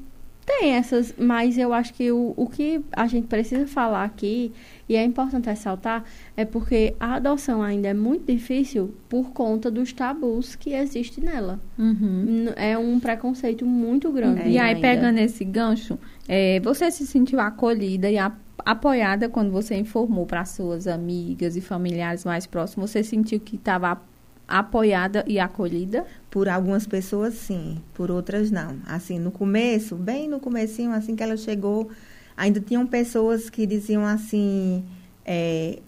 [0.45, 4.51] tem essas, mas eu acho que o, o que a gente precisa falar aqui,
[4.87, 6.03] e é importante ressaltar,
[6.35, 11.59] é porque a adoção ainda é muito difícil por conta dos tabus que existem nela.
[11.77, 12.47] Uhum.
[12.55, 14.41] É um preconceito muito grande.
[14.49, 14.81] E aí, ainda.
[14.81, 18.31] pegando esse gancho, é, você se sentiu acolhida e a-
[18.65, 22.89] apoiada quando você informou para suas amigas e familiares mais próximos?
[22.89, 24.01] Você sentiu que estava
[24.49, 26.05] apoiada e acolhida?
[26.29, 27.81] Por algumas pessoas, sim.
[27.93, 28.77] Por outras, não.
[28.87, 31.89] Assim, no começo, bem no comecinho, assim que ela chegou,
[32.35, 34.83] ainda tinham pessoas que diziam assim,
[35.25, 35.79] é,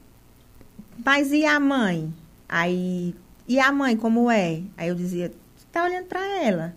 [1.04, 2.14] mas e a mãe?
[2.48, 3.16] Aí,
[3.48, 4.62] e a mãe, como é?
[4.78, 5.32] Aí eu dizia,
[5.72, 6.76] tá olhando para ela.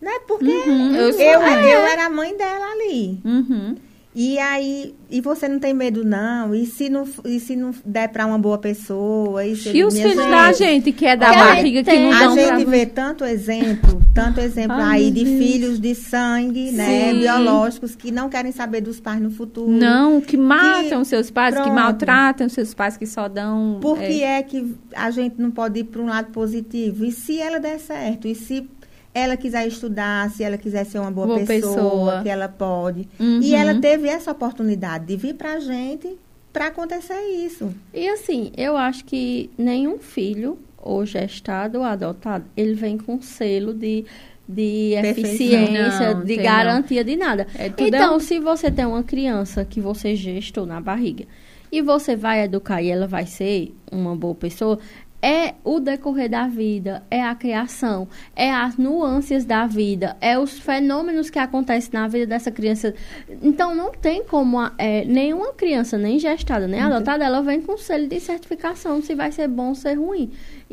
[0.00, 0.10] Né?
[0.26, 1.92] Porque Uhum, eu eu, eu, é.
[1.92, 3.20] era a mãe dela ali.
[3.24, 3.76] Uhum.
[4.12, 6.52] E aí, e você não tem medo, não?
[6.52, 9.44] E se não, e se não der para uma boa pessoa?
[9.46, 12.10] E, se E os filhos gente, da gente, que é da Que barriga, que não
[12.12, 12.70] a dão gente pra...
[12.70, 15.38] vê tanto exemplo, tanto exemplo Ai, aí de Deus.
[15.38, 17.18] filhos de sangue, né, Sim.
[17.20, 19.70] biológicos, que não querem saber dos pais no futuro.
[19.70, 21.74] Não, que matam Que- seus pais, que pronto.
[21.76, 23.78] maltratam seus pais, que só dão...
[23.80, 27.04] Por é, que é que a gente não pode ir para um lado positivo?
[27.04, 28.26] E se ela der certo?
[28.26, 28.68] E se
[29.12, 32.22] ela quiser estudar, se ela quiser ser uma boa, Boa pessoa, pessoa.
[32.22, 33.08] que ela pode.
[33.18, 33.40] Uhum.
[33.42, 36.16] E ela teve essa oportunidade de vir para a gente
[36.52, 37.74] para acontecer isso.
[37.94, 43.72] E assim, eu acho que nenhum filho, ou gestado ou adotado, ele vem com selo
[43.74, 44.04] de,
[44.48, 45.30] de Perfeição.
[45.34, 47.46] eficiência, Não, de garantia de nada.
[47.56, 51.24] É, tudo então, é um- se você tem uma criança que você gestou na barriga
[51.70, 54.78] e você vai educar e ela vai ser uma boa pessoa,
[55.22, 60.58] é o decorrer da vida, é a criação, é as nuances da vida, é os
[60.58, 62.94] fenômenos que acontecem na vida dessa criança.
[63.42, 67.76] Então, não tem como a- é, nenhuma criança, nem gestada, nem adotada, ela vem com
[67.76, 70.30] selo de certificação se vai ser bom ou ser ruim.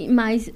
[0.09, 0.51] Mas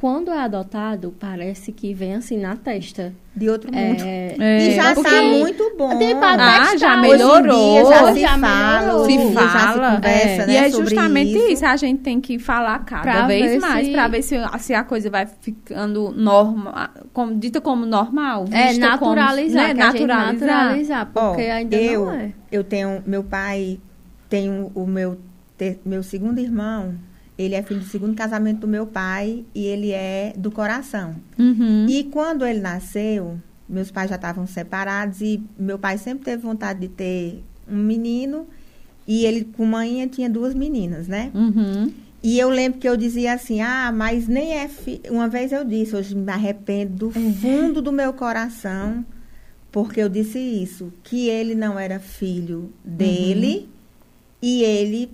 [0.00, 3.12] quando é adotado, parece que vem assim na testa.
[3.34, 4.00] De outro mundo.
[4.04, 5.98] É, É, e já está muito bom.
[5.98, 7.72] Tem Ah, já melhorou.
[7.72, 9.04] Dia já se Já fala, melhorou.
[9.06, 10.46] se fala, conversa, é.
[10.46, 11.52] né, e é justamente isso.
[11.52, 11.66] isso.
[11.66, 14.84] a gente tem que falar cada Pra vez mais se- para ver se, se a
[14.84, 20.32] coisa vai ficando normal, como, dita como normal, É, naturalizar, como, né, naturalizar.
[20.32, 22.32] naturalizar, porque ainda eu, não é.
[22.52, 23.80] Eu tenho, meu pai
[24.28, 25.18] tem o- meu,
[25.56, 26.94] te- meu segundo irmão,
[27.38, 31.14] ele é filho do segundo casamento do meu pai e ele é do coração.
[31.38, 31.86] Uhum.
[31.88, 36.80] E quando ele nasceu, meus pais já estavam separados e meu pai sempre teve vontade
[36.80, 38.48] de ter um menino
[39.06, 41.30] e ele com manhã tinha duas meninas, né?
[41.32, 41.92] Uhum.
[42.20, 45.00] E eu lembro que eu dizia assim, ah, mas nem é fi...
[45.08, 49.06] Uma vez eu disse, hoje me arrependo do fundo do meu coração,
[49.70, 53.68] porque eu disse isso, que ele não era filho dele
[54.42, 55.10] e ele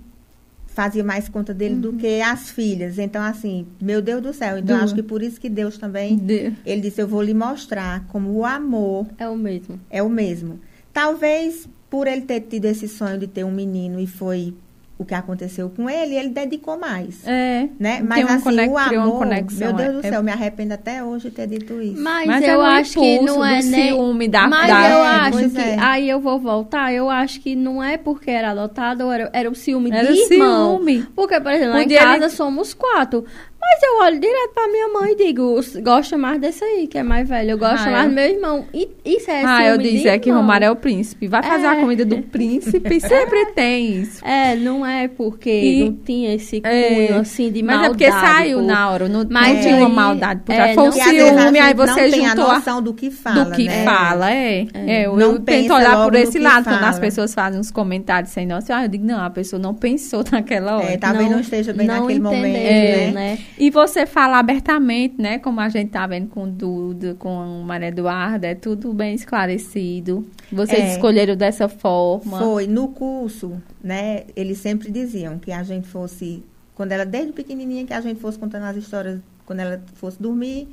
[0.75, 2.99] fazia mais conta dele do que as filhas.
[2.99, 4.57] Então, assim, meu Deus do céu.
[4.57, 6.19] Então, acho que por isso que Deus também,
[6.65, 9.79] ele disse, eu vou lhe mostrar como o amor É o mesmo.
[9.89, 10.59] é o mesmo.
[10.91, 14.53] Talvez por ele ter tido esse sonho de ter um menino e foi
[14.97, 17.25] o que aconteceu com ele, ele dedicou mais.
[17.27, 17.67] É.
[17.77, 18.01] Né?
[18.01, 20.31] Mas um assim, conec- o criou uma amor, conexão, meu Deus é- do céu, me
[20.31, 22.01] arrependo até hoje de ter dito isso.
[22.01, 23.89] Mas, Mas é eu acho que não é nem...
[23.89, 25.59] ciúme da- Mas da- eu É, acho que...
[25.59, 25.77] é.
[25.79, 29.51] Aí eu vou voltar, eu acho que não é porque era adotado, ou era, era
[29.51, 30.77] o ciúme Era de irmão.
[30.77, 31.05] ciúme.
[31.13, 33.25] Porque, por exemplo, lá em casa ele- somos quatro.
[33.67, 37.03] Mas eu olho direto pra minha mãe e digo, gosta mais desse aí, que é
[37.03, 37.51] mais velho.
[37.51, 38.65] Eu gosto Ah, mais eu- do meu irmão.
[38.73, 40.29] E isso é ah, eu disse é que.
[40.29, 41.27] Romário é o príncipe.
[41.27, 41.79] Vai fazer a É.
[41.81, 44.23] comida do príncipe, sempre tem isso.
[44.25, 47.17] É, não é porque E- não tinha esse cunho, É.
[47.17, 48.03] assim, de Mas maldade.
[48.03, 48.65] é porque saiu pô.
[48.65, 50.73] na hora, não, Mas não tinha uma maldade por é.
[50.73, 53.45] Foi não- a ciúme, aí você não tem a juntou a noção do que fala,
[53.45, 53.83] do que né?
[53.83, 54.67] fala, é.
[54.73, 55.05] é.
[55.07, 58.45] eu, Não eu tento olhar por esse lado, quando as pessoas fazem uns comentários sem
[58.45, 60.91] noção, ah, eu digo, não, a pessoa não pensou naquela hora.
[60.91, 63.37] É, talvez não, esteja bem não naquele momento, entendeu, né?
[63.57, 65.39] E você fala abertamente, né?
[65.39, 69.15] Como a gente tá vendo com o Duda, com a Maria Eduarda, é tudo bem
[69.15, 70.27] esclarecido.
[70.51, 70.91] Vocês É.
[70.93, 72.37] escolheram dessa forma.
[72.39, 74.23] Foi no curso, né?
[74.35, 76.43] Eles sempre diziam que a gente fosse,
[76.75, 80.67] quando ela desde pequenininha, que a gente fosse contando as histórias quando ela fosse dormir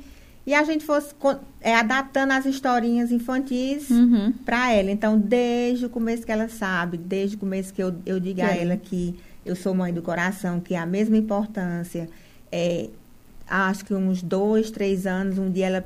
[0.45, 1.13] e a gente fosse
[1.61, 4.33] é, adaptando as historinhas infantis Uhum.
[4.43, 4.91] para ela.
[4.91, 8.49] Então, desde o começo que ela sabe, desde o começo que eu, eu digo a
[8.49, 8.59] Sim.
[8.59, 9.15] ela que
[9.45, 12.09] eu sou mãe do coração, que é a mesma importância.
[12.55, 12.89] É,
[13.47, 15.85] acho que uns dois, três anos, um dia ela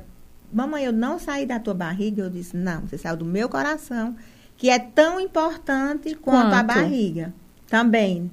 [0.52, 2.22] mamãe, eu não saí da tua barriga.
[2.22, 4.14] Eu disse, não, você saiu do meu coração,
[4.56, 6.66] que é tão importante quanto, a Quanto?
[6.66, 7.32] barriga.
[7.68, 8.30] Também.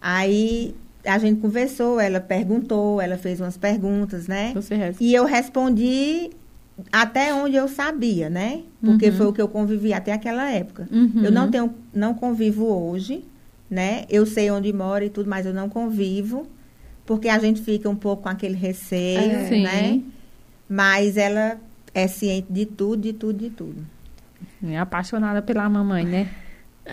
[0.00, 4.52] Aí a gente conversou, ela perguntou, ela fez umas perguntas, né?
[4.54, 5.04] Você responde.
[5.10, 6.30] E eu respondi
[6.92, 8.62] até onde eu sabia, né?
[8.80, 9.16] Porque Uhum.
[9.16, 10.88] foi o que eu convivi até aquela época.
[10.92, 11.24] Uhum.
[11.24, 13.24] Eu não tenho, não convivo hoje,
[13.68, 14.04] né?
[14.08, 16.46] Eu sei onde mora e tudo, mas eu não convivo,
[17.08, 19.50] porque a gente fica um pouco com aquele receio, É.
[19.62, 20.02] Né?
[20.68, 21.58] Mas ela
[21.94, 23.86] é ciente de tudo, de tudo, de tudo.
[24.62, 26.28] É apaixonada pela mamãe, né?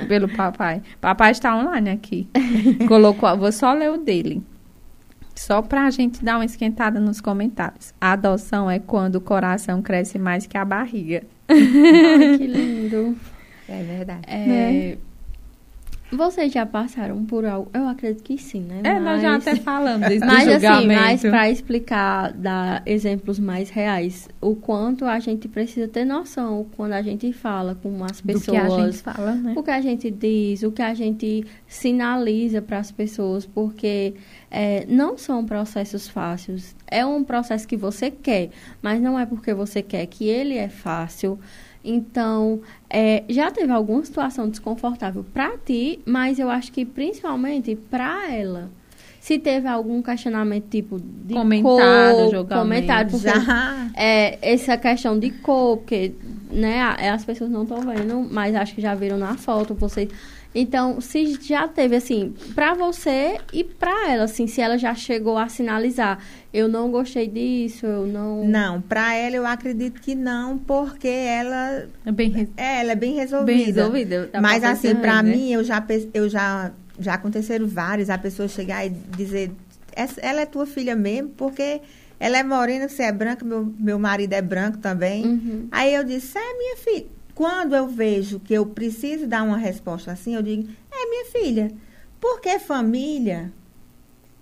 [0.08, 0.82] Pelo papai.
[1.01, 2.30] Papai está online aqui.
[2.88, 4.41] Colocou, vou só ler o dele.
[5.36, 7.93] Só pra gente dar uma esquentada nos comentários.
[7.99, 11.23] A adoção é quando o coração cresce mais que a barriga.
[11.49, 13.17] Ai, que lindo.
[13.67, 14.21] É verdade.
[14.28, 14.97] É, Né?
[16.15, 17.69] Vocês já passaram por algo?
[17.73, 18.82] Eu acredito que sim, né?
[18.84, 23.69] É, nós já Mas- até falamos desse Mas assim, mas para explicar, dar exemplos mais
[23.69, 28.39] reais, o quanto a gente precisa ter noção quando a gente fala com as do
[28.39, 29.54] que a gente pessoas, fala, né?
[29.56, 34.13] o que a gente diz, o que a gente sinaliza para as pessoas, porque
[34.49, 36.75] é, não são processos fáceis.
[36.88, 38.49] É um processo que você quer,
[38.82, 41.39] mas não é porque você quer que ele é fácil.
[41.86, 48.34] Então, é, já teve alguma situação desconfortável para ti, mas eu acho que principalmente para
[48.34, 48.69] ela.
[49.19, 52.62] Se teve algum questionamento tipo de Comentário, cor, julgamento.
[52.62, 53.28] comentário, porque
[53.95, 56.13] é, essa questão de cor, porque
[56.52, 60.10] né, as pessoas não estão vendo, mas acho que já viram na foto, vocês.
[60.58, 65.38] Então, se já teve assim, pra você e pra ela, assim, se ela já chegou
[65.38, 66.18] a sinalizar,
[66.54, 68.46] eu não gostei disso, eu não.
[68.48, 72.96] Não, para ela eu acredito que não, porque ela É bem, re- é, ela é
[72.96, 73.46] bem resolvida.
[73.58, 74.30] bem resolvido.
[74.32, 75.36] Dá Mas assim, pra né?
[75.36, 79.52] mim, eu já, eu já, já aconteceram vários, a pessoa chegar e dizer,
[79.94, 81.82] "Essa- ela é tua filha mesmo, porque
[82.18, 85.26] ela é morena, você é branca, meu, meu marido é branco também.
[85.26, 85.68] Uhum.
[85.70, 87.08] Aí eu disse, é minha filha.
[87.36, 91.71] Quando eu vejo que eu preciso dar uma resposta assim, eu digo, é minha filha.
[92.19, 93.52] Porque família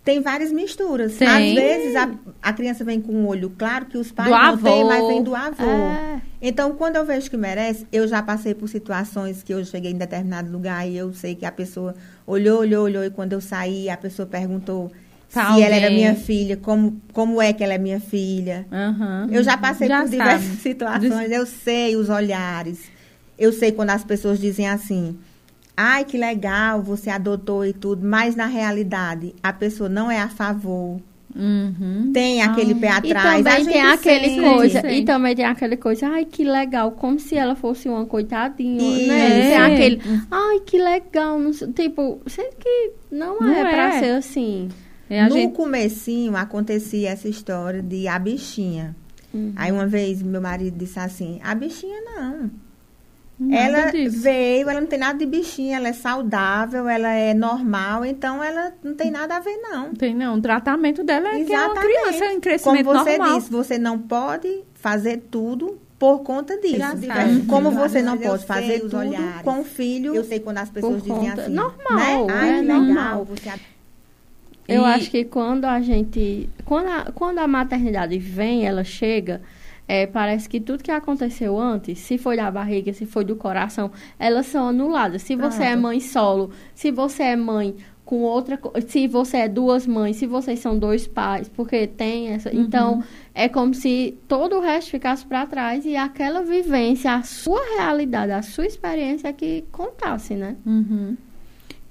[0.04, 1.16] tem várias misturas.
[1.16, 1.28] Tem.
[1.28, 4.42] Às vezes a, a criança vem com um olho claro que os pais Do não
[4.42, 4.70] avô.
[4.70, 5.64] têm, mas vem do avô.
[5.64, 6.22] É.
[6.42, 9.98] Então, quando eu vejo que merece, eu já passei por situações que eu cheguei em
[9.98, 11.96] determinado lugar e eu sei que a pessoa
[12.28, 14.92] olhou, olhou, olhou, e quando eu saí, a pessoa perguntou
[15.34, 18.68] Pra se ela era minha filha, como, como é que ela é minha filha.
[18.72, 19.28] Aham.
[19.32, 20.58] Eu já passei Já por diversas sabe.
[20.62, 22.80] situações, eu sei os olhares.
[23.38, 25.18] Eu sei quando as pessoas dizem assim:
[25.76, 30.30] ai, que legal, você adotou e tudo, mas na realidade a pessoa não é a
[30.30, 31.00] favor.
[31.36, 32.12] Uhum.
[32.14, 33.44] Tem aquele pé E atrás.
[33.44, 34.42] a também gente tem aquele sente.
[34.42, 34.88] coisa, Sim.
[34.90, 39.08] e também tem aquele coisa, ai que legal, como se ela fosse uma coitadinha, Isso.
[39.08, 39.30] né?
[39.42, 39.58] Tem É.
[39.58, 44.00] aquele, ai que legal, não sei, tipo, sendo que não, Não é, pra é.
[44.00, 44.70] ser assim.
[45.20, 45.54] A no gente...
[45.56, 48.96] comecinho acontecia essa história de a bichinha.
[49.34, 49.54] Uhum.
[49.56, 52.52] Aí uma vez meu marido disse assim, a bichinha não.
[53.40, 54.22] Nada ela disso.
[54.22, 58.72] veio, ela não tem nada de bichinha, ela é saudável, ela é normal, então ela
[58.84, 59.88] não tem nada a ver, não.
[59.88, 60.36] Não tem não.
[60.36, 63.38] O tratamento dela é que é uma criança em Como crescimento você normal.
[63.40, 66.78] disse, você não pode fazer tudo por conta disso.
[66.78, 67.08] Sabe.
[67.48, 69.42] Como você não Mas pode fazer os tudo olhares.
[69.44, 70.14] com o filho.
[70.16, 71.54] Eu sei quando as pessoas Por dizem conta- assim.
[71.54, 72.34] normal, né?
[72.34, 72.82] Ai, é que legal.
[72.82, 73.26] normal.
[73.26, 73.50] Você...
[74.74, 76.50] Eu E- acho que quando a gente.
[76.66, 79.42] Quando a, quando a maternidade vem, ela chega,
[79.88, 83.92] é, parece que tudo que aconteceu antes, se foi da barriga, se foi do coração,
[84.18, 85.22] elas são anuladas.
[85.22, 88.60] Se você é mãe solo, se você é mãe com outra.
[88.86, 92.50] Se você é duas mães, se vocês são dois pais, porque tem essa.
[92.50, 92.62] Uhum.
[92.62, 97.62] Então, é como se todo o resto ficasse para trás e aquela vivência, a sua
[97.78, 100.56] realidade, a sua experiência é que contasse, né?
[100.66, 101.16] Uhum.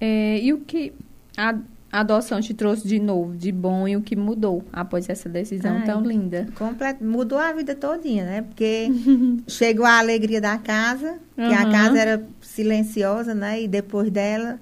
[0.01, 0.93] É, e o que
[1.37, 1.55] a
[1.93, 5.77] a adoção te trouxe de novo, de bom, e o que mudou após essa decisão
[5.77, 5.85] Ai.
[5.85, 6.49] tão linda?
[6.57, 7.05] Complet...
[7.05, 8.41] Mudou a vida todinha, né?
[8.43, 8.89] Porque
[9.47, 11.71] chegou a alegria da casa, que a Uhum.
[11.71, 13.61] casa era silenciosa, né?
[13.63, 14.59] E depois dela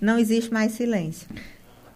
[0.00, 1.28] não existe mais silêncio.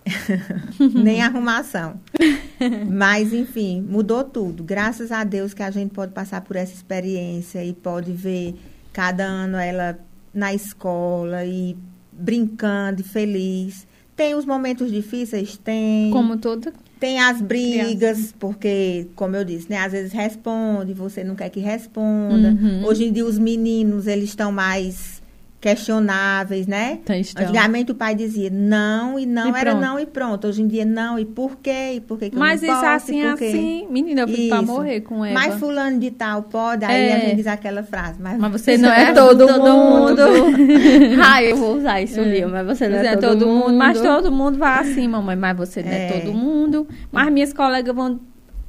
[0.94, 2.00] Nem arrumação.
[2.88, 4.62] Mas, enfim, mudou tudo.
[4.62, 8.54] Graças a Deus que a gente pode passar por essa experiência e pode ver
[8.92, 9.98] cada ano ela
[10.32, 11.76] na escola e
[12.12, 13.87] brincando e feliz.
[14.18, 15.56] Tem os momentos difíceis?
[15.56, 16.10] Tem.
[16.10, 16.72] Como toda.
[16.98, 19.78] Tem as brigas, porque, como eu disse, né?
[19.78, 22.48] Às vezes responde, você não quer que responda.
[22.48, 22.84] Uhum.
[22.84, 25.17] Hoje em dia os meninos, eles estão mais
[25.60, 27.00] questionáveis, né?
[27.02, 27.16] Então.
[27.16, 29.80] Antigamente o pai dizia não e não E era pronto.
[29.84, 30.46] não e pronto.
[30.46, 31.94] Hoje em dia não e por quê?
[31.96, 32.94] E por que, que eu Mas não isso posso?
[32.94, 33.44] assim, quê?
[33.44, 33.86] assim.
[33.90, 35.34] Menina, eu fico pra morrer com ela.
[35.34, 37.14] Mas fulano de tal pode, aí É.
[37.16, 38.20] a gente diz aquela frase.
[38.20, 40.22] Mas, Mas você não é todo mundo.
[41.24, 43.74] ah, eu vou usar isso um dia, mas você não Mas é, todo, mundo.
[43.74, 45.36] Mas todo mundo vai assim, mamãe.
[45.36, 46.20] Mas você não é É.
[46.20, 46.86] todo mundo.
[47.10, 48.20] Mas minhas colegas vão.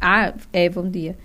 [0.02, 1.16] Ah, é, bom dia.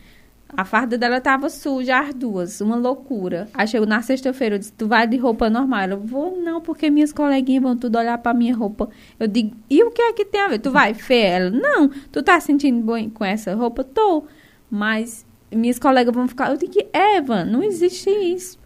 [0.56, 3.48] A farda dela tava suja, as duas, uma loucura.
[3.52, 5.80] Aí chegou na sexta-feira, eu disse, tu vai de roupa normal?
[5.80, 8.88] Ela, vou não, porque minhas coleguinhas vão tudo olhar pra minha roupa.
[9.18, 10.60] Eu digo, e o que é que tem a ver?
[10.60, 11.36] Tu vai feia?
[11.36, 13.82] Ela, não, tu tá sentindo bom com essa roupa?
[13.82, 14.24] Tô,
[14.70, 16.50] mas minhas colegas vão ficar...
[16.50, 18.58] Eu digo, Eva, não existe isso.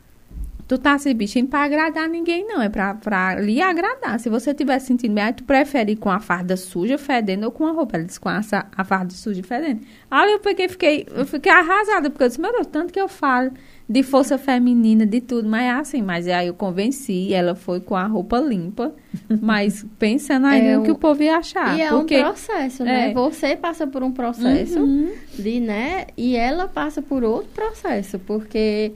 [0.68, 2.60] Tu tá se vestindo pra agradar ninguém, não.
[2.60, 4.20] É pra, pra lhe agradar.
[4.20, 7.50] Se você estiver sentindo bem, aí tu prefere ir com a farda suja, fedendo, ou
[7.50, 7.96] com a roupa.
[7.96, 8.42] Ela disse com a,
[8.76, 9.80] a farda suja, fedendo.
[10.10, 13.08] Aí eu peguei, fiquei, eu fiquei arrasada, porque eu disse, meu Deus, tanto que eu
[13.08, 13.50] falo
[13.88, 16.02] de força feminina, de tudo, mas é assim.
[16.02, 18.94] Mas aí eu convenci, ela foi com a roupa limpa,
[19.40, 21.78] mas pensando aí é no que o povo ia achar.
[21.78, 23.10] E é porque, um processo, né?
[23.10, 23.14] É.
[23.14, 25.10] Você passa por um processo, uhum.
[25.38, 26.08] de, né?
[26.14, 28.92] E ela passa por outro processo, porque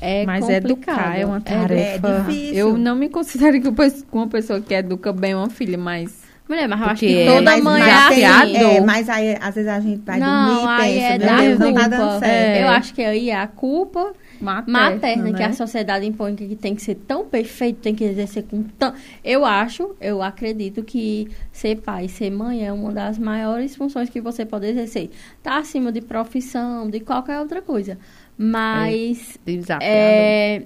[0.00, 0.64] é Mas complicado.
[0.66, 2.08] educar é uma tarefa.
[2.08, 2.54] É, difícil.
[2.54, 3.68] Eu não me considero que
[4.12, 7.60] uma pessoa que educa bem uma filha, mas Mulher, mas eu acho que toda é
[7.60, 8.56] mãe é assim.
[8.56, 11.58] É, mas aí, às vezes a gente vai não, dormir e pensa, é da Deus,
[11.58, 12.24] não tá dando certo.
[12.24, 12.62] É.
[12.62, 15.32] Eu acho que aí é a culpa materna, materna né?
[15.34, 18.94] que a sociedade impõe que tem que ser tão perfeito, tem que exercer com tão...
[19.22, 24.20] Eu acho, eu acredito que ser pai, ser mãe é uma das maiores funções que
[24.20, 25.10] você pode exercer.
[25.42, 27.98] Tá acima de profissão, de qualquer outra coisa.
[28.38, 29.36] Mas
[29.82, 30.62] é,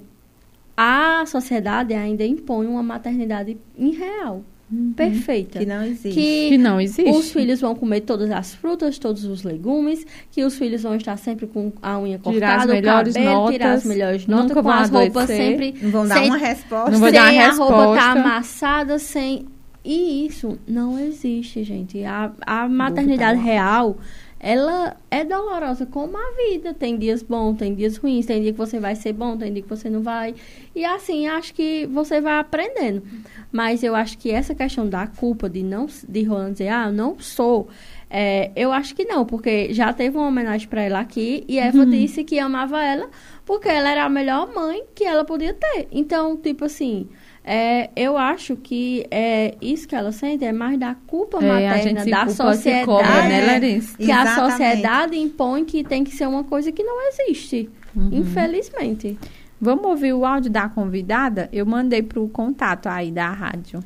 [0.77, 4.43] a sociedade ainda impõe uma maternidade irreal.
[4.71, 4.93] Uhum.
[4.93, 5.59] Perfeita.
[5.59, 6.19] Que não existe.
[6.19, 7.11] Que, que, não existe.
[7.11, 11.17] Os filhos vão comer todas as frutas, todos os legumes, que os filhos vão estar
[11.17, 15.27] sempre com a unha cortada, o cabelo, notas, tirar as melhores notas, com as roupas
[15.27, 15.75] sempre...
[15.81, 16.91] Não vão dar sem, uma resposta.
[16.91, 17.73] Não vão dar uma resposta.
[17.73, 19.45] a roupa tá amassada, sem...
[19.85, 22.03] E isso não existe, gente.
[22.05, 23.97] A, a maternidade real
[24.45, 26.73] ela é dolorosa como a vida.
[26.73, 29.63] Tem dias bons, tem dias ruins, tem dia que você vai ser bom, tem dia
[29.63, 30.35] que você não vai.
[30.75, 33.01] E assim, acho que você vai aprendendo.
[33.49, 36.93] Mas eu acho que essa questão da culpa de não de Roland dizer, ah, eu
[36.93, 37.69] não sou.
[38.09, 41.79] É, eu acho que não, porque já teve uma homenagem para ela aqui e Eva
[41.79, 41.89] uhum.
[41.89, 43.09] disse que amava ela
[43.45, 45.87] porque ela era a melhor mãe que ela podia ter.
[45.91, 47.07] Então, tipo assim,
[47.43, 52.05] é, eu acho que é, isso que ela sente é mais da culpa é, materna
[52.05, 52.85] da culpa sociedade.
[52.85, 53.97] Cobra, né, Larissa?
[53.97, 54.39] Que Exatamente.
[54.39, 57.69] a sociedade impõe que tem que ser uma coisa que não existe.
[57.93, 58.09] Uhum.
[58.13, 59.19] Infelizmente.
[59.59, 61.49] Vamos ouvir o áudio da convidada?
[61.51, 63.83] Eu mandei para o contato aí da rádio.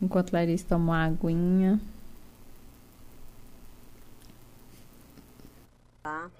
[0.00, 1.80] Enquanto Larissa toma uma aguinha.
[6.04, 6.30] Olá,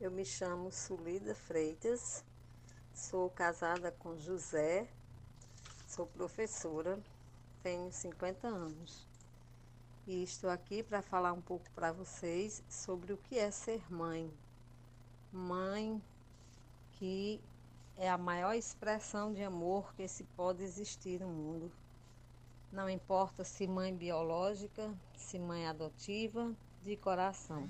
[0.00, 2.24] eu me chamo Sulida Freitas,
[2.94, 4.86] sou casada com José
[6.00, 6.98] Sou professora,
[7.62, 9.06] tenho 50 anos
[10.06, 14.32] e estou aqui para falar um pouco para vocês sobre o que é ser mãe.
[15.30, 16.02] Mãe
[16.92, 17.38] que
[17.98, 21.70] é a maior expressão de amor que se pode existir no mundo.
[22.72, 26.50] Não importa se mãe biológica, se mãe adotiva,
[26.82, 27.68] de coração.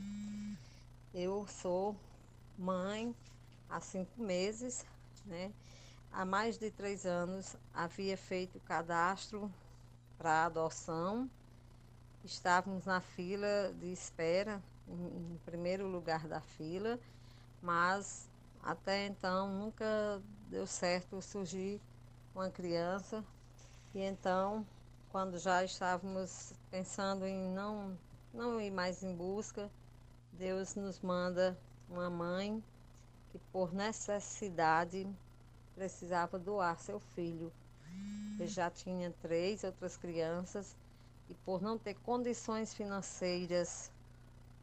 [1.12, 1.96] Eu sou
[2.56, 3.12] mãe
[3.68, 4.86] há cinco meses,
[5.26, 5.52] né?
[6.12, 9.50] Há mais de três anos havia feito cadastro
[10.18, 11.30] para adoção.
[12.24, 16.98] Estávamos na fila de espera, em primeiro lugar da fila,
[17.62, 18.28] mas
[18.62, 21.80] até então nunca deu certo surgir
[22.34, 23.24] uma criança.
[23.94, 24.66] E então,
[25.10, 27.96] quando já estávamos pensando em não,
[28.32, 29.70] não ir mais em busca,
[30.32, 31.56] Deus nos manda
[31.88, 32.62] uma mãe
[33.30, 35.08] que por necessidade
[35.80, 37.50] precisava doar seu filho.
[38.38, 40.76] Ele já tinha três outras crianças
[41.26, 43.90] e, por não ter condições financeiras,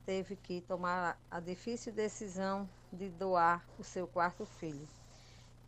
[0.05, 4.87] teve que tomar a difícil decisão de doar o seu quarto filho.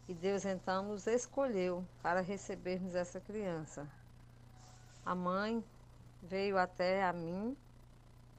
[0.07, 3.87] E Deus então nos escolheu para recebermos essa criança.
[5.03, 5.63] A mãe
[6.21, 7.57] veio até a mim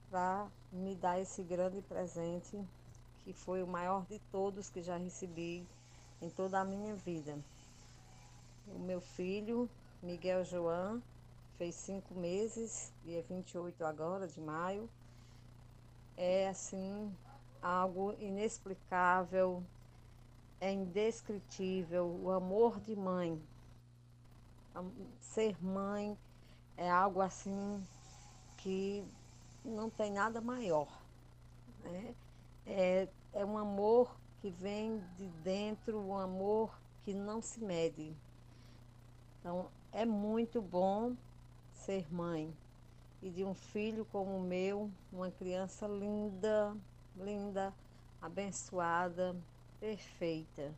[0.09, 2.57] para me dar esse grande presente,
[3.25, 5.67] que foi o maior de todos que já recebi
[6.21, 7.37] em toda a minha vida.
[8.67, 9.69] O meu filho,
[10.01, 11.01] Miguel João,
[11.57, 14.89] fez cinco meses, dia 28 agora de maio.
[16.15, 17.13] É assim
[17.61, 19.63] algo inexplicável,
[20.59, 23.41] é indescritível o amor de mãe.
[25.19, 26.17] Ser mãe
[26.77, 27.85] é algo assim
[28.57, 29.03] que
[29.65, 30.87] não tem nada maior.
[31.83, 32.15] Né?
[32.65, 38.13] É, é um amor que vem de dentro, um amor que não se mede.
[39.39, 41.15] Então, é muito bom
[41.73, 42.53] ser mãe
[43.21, 46.75] e de um filho como o meu, uma criança linda,
[47.15, 47.73] linda,
[48.21, 49.35] abençoada,
[49.79, 50.73] perfeita.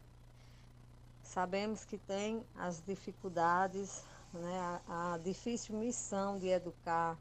[1.23, 4.03] Sabemos que tem as dificuldades,
[4.33, 7.17] né, a, a difícil missão de educar,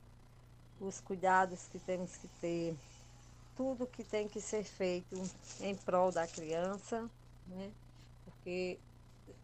[0.80, 2.76] os cuidados que temos que ter,
[3.56, 5.16] tudo que tem que ser feito
[5.60, 7.08] em prol da criança,
[7.46, 7.70] né?
[8.24, 8.78] Porque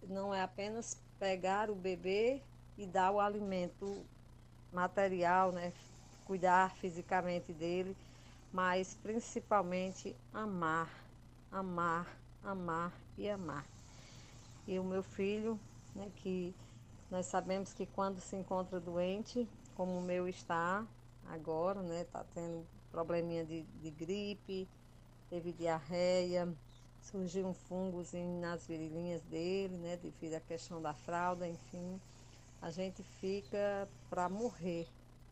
[0.08, 2.40] não é apenas pegar o bebê
[2.76, 4.04] e dar o alimento
[4.72, 5.72] material, né?
[6.24, 7.96] Cuidar fisicamente dele,
[8.52, 10.90] mas principalmente amar,
[11.50, 12.06] amar,
[12.44, 13.64] amar e amar.
[14.66, 15.58] E o meu filho,
[15.94, 16.54] né, que
[17.10, 20.86] nós sabemos que quando se encontra doente, como o meu está
[21.26, 24.68] agora, né, tá tendo probleminha de, de gripe,
[25.30, 26.48] teve diarreia,
[27.02, 28.02] surgiu um fungo
[28.40, 32.00] nas virilhinhas dele, né, devido à questão da fralda, enfim.
[32.60, 34.86] A gente fica para morrer,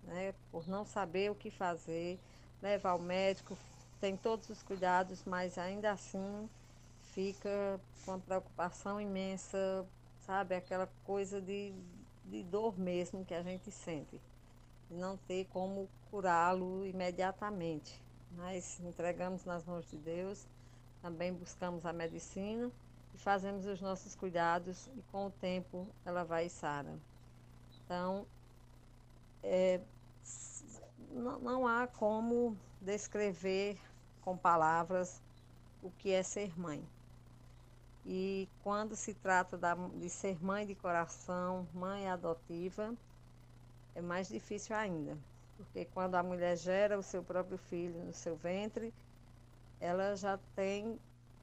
[0.05, 2.19] né, por não saber o que fazer,
[2.63, 3.57] leva ao médico,
[4.01, 6.49] tem todos os cuidados, mas ainda assim
[7.15, 9.87] fica com uma preocupação imensa
[10.27, 10.57] sabe?
[10.57, 11.73] Aquela coisa de,
[12.25, 14.21] de dor mesmo que a gente sente.
[14.91, 18.03] Não ter como curá-lo imediatamente.
[18.33, 20.47] Mas entregamos nas mãos de Deus,
[21.03, 22.71] também buscamos a medicina
[23.15, 26.99] e fazemos os nossos cuidados e com o tempo ela vai sara.
[27.85, 28.27] Então,
[29.43, 29.81] é,
[31.11, 33.79] não, não há como descrever
[34.23, 35.23] com palavras
[35.83, 36.87] o que é ser mãe.
[38.05, 42.95] E quando se trata da, de ser mãe de coração, mãe adotiva,
[43.97, 45.17] é mais difícil ainda.
[45.57, 48.93] Porque quando a mulher gera o seu próprio filho no seu ventre,
[49.81, 50.99] ela já tem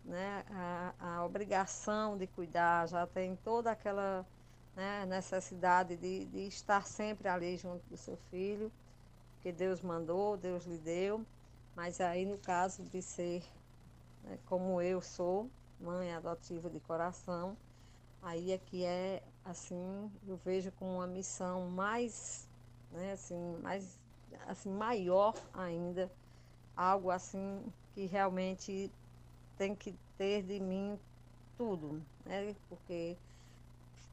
[0.05, 4.23] né, a, a obrigação de cuidar, já tem toda aquela
[4.75, 8.71] né, necessidade de, de estar sempre ali junto do seu filho,
[9.41, 11.25] que Deus mandou, Deus lhe deu.
[11.75, 13.43] Mas aí no caso de ser
[14.23, 15.49] né, como eu sou,
[15.79, 17.57] mãe adotiva de coração,
[18.21, 22.47] aí é que é assim, eu vejo como uma missão mais,
[22.91, 23.99] né, assim, mais
[24.47, 26.11] assim maior ainda,
[26.75, 27.63] algo assim
[27.93, 28.91] que realmente
[29.57, 30.99] tem que ter de mim
[31.57, 32.55] tudo, né?
[32.67, 33.15] Porque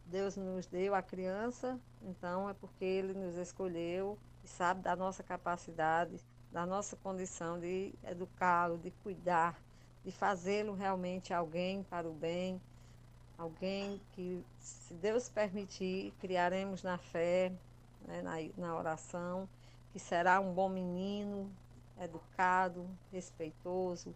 [0.07, 5.22] Deus nos deu a criança, então é porque ele nos escolheu e sabe da nossa
[5.22, 6.20] capacidade,
[6.53, 9.57] da nossa condição de educá-lo, de cuidar
[10.05, 12.61] de fazê-lo realmente alguém para o bem,
[13.41, 17.51] alguém que, se Deus permitir, criaremos na fé,
[18.07, 19.49] né, na, na oração,
[19.93, 21.51] que será um bom menino,
[21.99, 24.14] educado, respeitoso,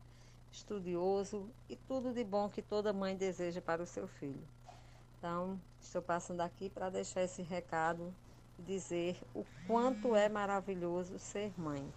[0.53, 4.47] estudioso e tudo de bom que toda mãe deseja para o seu filho.
[5.16, 8.14] Então, estou passando aqui para deixar esse recado
[8.59, 11.91] e dizer o quanto é maravilhoso ser mãe,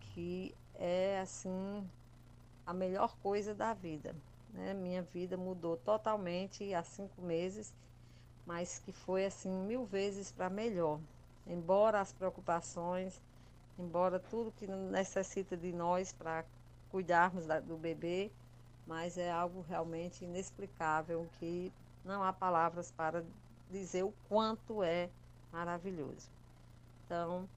[0.00, 1.88] que é assim
[2.66, 4.14] a melhor coisa da vida.
[4.56, 4.72] Né?
[4.72, 7.72] Minha vida mudou totalmente há cinco meses,
[8.46, 10.98] mas que foi assim mil vezes para melhor.
[11.46, 13.20] Embora as preocupações,
[13.78, 16.44] embora tudo que necessita de nós para
[16.90, 18.30] cuidarmos da, do bebê,
[18.86, 21.72] mas é algo realmente inexplicável que
[22.04, 23.24] não há palavras para
[23.70, 25.10] dizer o quanto é
[25.52, 26.30] maravilhoso.
[27.04, 27.48] Então,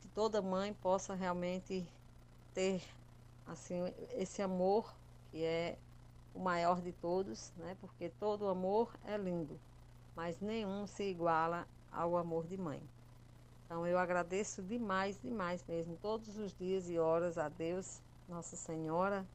[0.00, 1.86] que toda mãe possa realmente
[2.52, 2.82] ter
[3.46, 4.97] assim esse amor
[5.30, 5.76] que é
[6.34, 7.76] o maior de todos, né?
[7.80, 9.58] Porque todo amor é lindo,
[10.14, 12.82] mas nenhum se iguala ao amor de mãe.
[13.64, 19.26] Então eu agradeço demais, demais mesmo, todos os dias e horas a Deus, Nossa Senhora,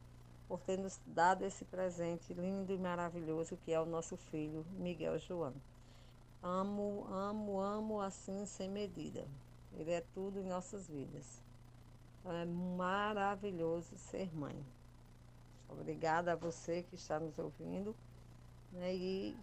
[0.48, 5.18] por ter nos dado esse presente lindo e maravilhoso que é o nosso filho Miguel
[5.18, 5.54] João.
[6.42, 9.24] Amo, amo, amo assim sem medida.
[9.78, 11.42] Ele é tudo em nossas vidas.
[12.26, 14.56] É maravilhoso ser mãe.
[15.80, 17.94] Obrigada a você que está nos ouvindo.
[18.72, 19.36] Né, e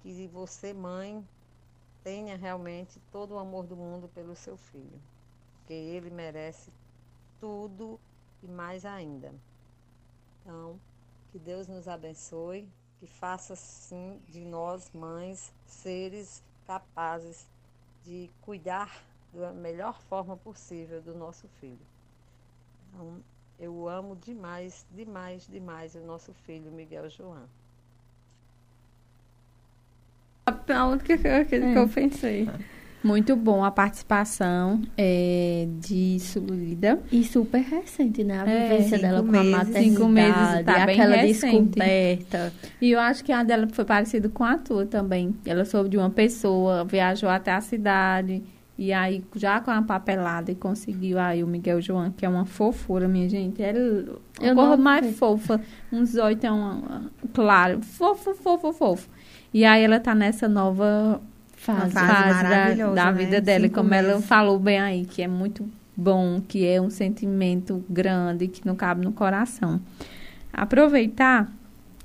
[0.00, 1.26] que você, mãe,
[2.02, 5.00] tenha realmente todo o amor do mundo pelo seu filho.
[5.58, 6.72] Porque ele merece
[7.40, 8.00] tudo
[8.42, 9.34] e mais ainda.
[10.40, 10.80] Então,
[11.30, 12.68] que Deus nos abençoe,
[12.98, 17.46] que faça sim de nós, mães, seres capazes
[18.04, 21.86] de cuidar da melhor forma possível do nosso filho.
[22.88, 23.22] Então,
[23.58, 27.42] eu amo demais, demais, demais o nosso filho Miguel João.
[30.46, 31.72] A única coisa que, é.
[31.72, 32.48] que eu pensei.
[33.02, 37.00] Muito bom a participação é, de Sulida.
[37.12, 38.40] E super recente, né?
[38.40, 42.52] A é, vivência dela com meses, a maternidade, cinco meses, tá aquela descoberta.
[42.80, 45.34] E eu acho que a dela foi parecida com a tua também.
[45.44, 48.42] Ela soube de uma pessoa, viajou até a cidade
[48.78, 52.44] e aí, já com a papelada, e conseguiu aí o Miguel João, que é uma
[52.44, 53.60] fofura, minha gente.
[53.60, 55.14] É a cor mais sei.
[55.14, 55.60] fofa.
[55.92, 59.08] Uns oito é uma, claro, fofo, fofo, fofo.
[59.52, 61.20] E aí ela tá nessa nova
[61.56, 62.42] fase, fase, fase
[62.78, 63.40] da, da, vida né?
[63.40, 63.64] dela.
[63.64, 64.10] Cinco como meses.
[64.10, 68.76] ela falou bem aí, que é muito bom, que é um sentimento grande, que não
[68.76, 69.80] cabe no coração.
[70.52, 71.52] Aproveitar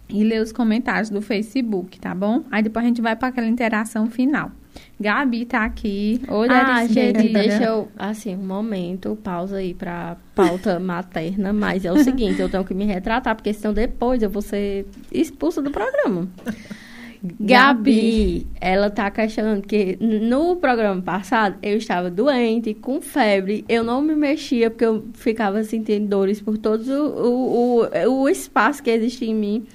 [0.09, 2.43] e ler os comentários do Facebook, tá bom?
[2.49, 4.51] Aí depois a gente vai para aquela interação final.
[4.99, 6.21] Gabi tá aqui.
[6.27, 11.91] Oi, ah, gente, deixa eu, assim, um momento, pausa aí pra pauta materna, mas é
[11.91, 15.71] o seguinte, eu tenho que me retratar, porque senão depois eu vou ser expulsa do
[15.71, 16.27] programa.
[17.39, 24.01] Gabi, ela tá questionando que no programa passado eu estava doente, com febre, eu não
[24.01, 29.25] me mexia porque eu ficava sentindo dores por todo o, o, o espaço que existe
[29.25, 29.65] em mim.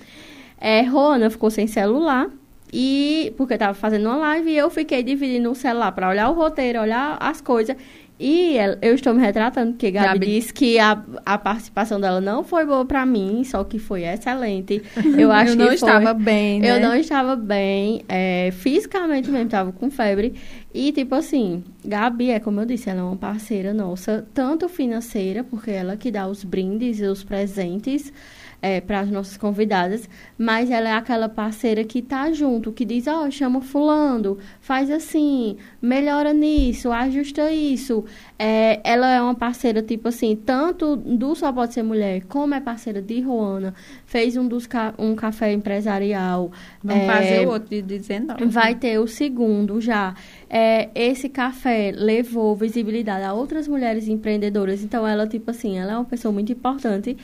[0.61, 2.29] É, Rona ficou sem celular.
[2.73, 6.29] E porque eu tava fazendo uma live e eu fiquei dividindo o celular para olhar
[6.29, 7.77] o roteiro, olhar as coisas.
[8.21, 10.27] E eu estou me retratando, porque Gabi, Gabi.
[10.27, 14.83] disse que a, a participação dela não foi boa para mim, só que foi excelente.
[15.17, 16.69] Eu acho eu não que estava bem, né?
[16.77, 20.35] Eu não estava bem, é, fisicamente mesmo, estava com febre.
[20.73, 25.43] E, tipo assim, Gabi é, como eu disse, ela é uma parceira nossa, tanto financeira,
[25.43, 28.13] porque ela que dá os brindes e os presentes,
[28.61, 33.07] é, para as nossas convidadas, mas ela é aquela parceira que tá junto, que diz,
[33.07, 38.05] ó, oh, chama fulano, faz assim, melhora nisso, ajusta isso.
[38.39, 42.61] É, ela é uma parceira, tipo assim, tanto do Só Pode Ser Mulher, como é
[42.61, 46.51] parceira de Roana, fez um, dos ca um café empresarial.
[46.83, 48.45] Vamos é, fazer o outro de 19.
[48.47, 50.15] Vai ter o segundo já.
[50.51, 55.97] É, esse café levou visibilidade a outras mulheres empreendedoras, então ela, tipo assim, ela é
[55.97, 57.17] uma pessoa muito importante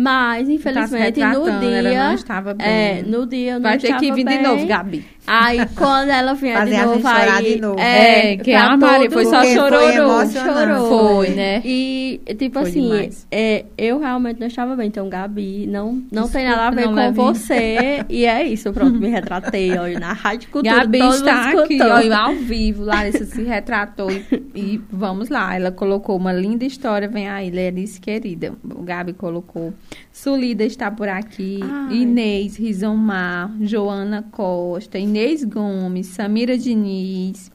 [0.00, 1.76] mas, tá infelizmente, tá no dia.
[1.76, 2.66] Ela não estava bem.
[2.66, 4.38] É, no dia eu não Vai ter que vir bem.
[4.38, 5.04] de novo, Gabi.
[5.26, 7.54] Aí, quando ela vier de novo, aí...
[7.54, 7.78] De novo.
[7.78, 10.26] É, é que a Maria foi só chororô.
[10.26, 10.88] Chorou.
[10.88, 11.60] Foi, né?
[11.62, 14.88] E, tipo foi assim, é, eu realmente não estava bem.
[14.88, 17.16] Então, Gabi, não, não tem nada a ver com leve.
[17.16, 18.02] você.
[18.08, 20.76] e é isso, pronto, me retratei hoje na Rádio Cultura.
[20.76, 22.84] Gabi está aqui, ó, ao vivo.
[22.84, 24.24] Larissa se retratou e,
[24.54, 25.54] e vamos lá.
[25.54, 27.06] Ela colocou uma linda história.
[27.06, 28.54] Vem aí, Lerice, querida.
[28.64, 29.74] O Gabi colocou.
[30.12, 31.60] Sulida está por aqui.
[31.62, 31.96] Ai.
[31.98, 37.50] Inês Rizomar, Joana Costa, Inês Gomes, Samira Diniz,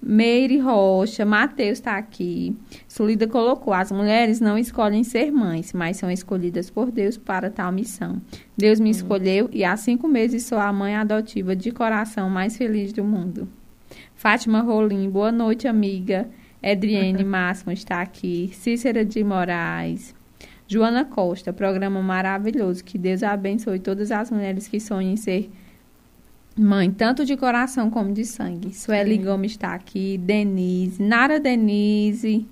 [0.00, 2.56] Meire Rocha, Matheus está aqui.
[2.86, 7.72] Sulida colocou: as mulheres não escolhem ser mães, mas são escolhidas por Deus para tal
[7.72, 8.22] missão.
[8.56, 8.92] Deus me hum.
[8.92, 13.48] escolheu e há cinco meses sou a mãe adotiva de coração mais feliz do mundo.
[14.14, 16.28] Fátima Rolim, boa noite, amiga.
[16.62, 18.50] Edriene Máximo está aqui.
[18.52, 20.17] Cícera de Moraes.
[20.68, 22.84] Joana Costa, programa maravilhoso.
[22.84, 25.50] Que Deus abençoe todas as mulheres que sonhem em ser
[26.54, 28.74] mãe, tanto de coração como de sangue.
[28.74, 29.24] Sueli Sim.
[29.24, 32.46] Gomes está aqui, Denise, Nara Denise,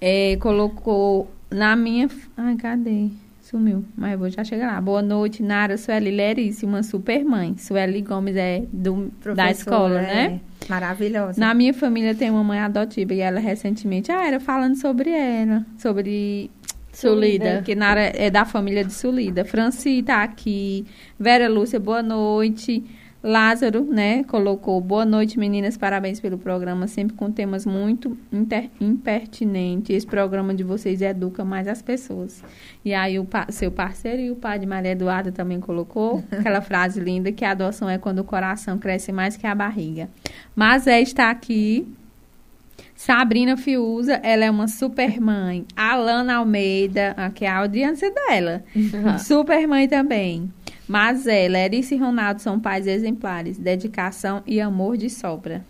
[0.00, 2.08] é, colocou na minha.
[2.36, 3.10] Ai, cadê?
[3.42, 4.80] Sumiu, mas eu vou já chegar lá.
[4.80, 7.56] Boa noite, Nara, Sueli Lerice, uma super mãe.
[7.58, 10.28] Sueli Gomes é do, da escola, é.
[10.30, 10.40] né?
[10.68, 11.40] Maravilhosa.
[11.40, 15.66] Na minha família tem uma mãe adotiva e ela recentemente, ah, era falando sobre ela,
[15.76, 16.50] sobre
[16.92, 19.44] Sulida, que Nara é da família de Sulida.
[19.44, 20.86] Franci está aqui.
[21.18, 22.84] Vera Lúcia, boa noite.
[23.22, 29.94] Lázaro, né, colocou boa noite, meninas, parabéns pelo programa, sempre com temas muito inter, impertinentes.
[29.94, 32.42] Esse programa de vocês educa mais as pessoas.
[32.84, 36.60] E aí o pa, seu parceiro e o pai de Maria Eduarda também colocou aquela
[36.60, 40.08] frase linda que a adoção é quando o coração cresce mais que a barriga.
[40.56, 41.86] Mas é está aqui
[43.04, 45.66] Sabrina Fiuza, ela é uma super mãe.
[45.74, 48.62] Alana Almeida, aqui é a audiência dela.
[48.76, 49.18] Uhum.
[49.18, 50.52] Super mãe também.
[50.86, 53.58] Mas ela, Erice e Ronaldo são pais exemplares.
[53.58, 55.64] Dedicação e amor de sobra.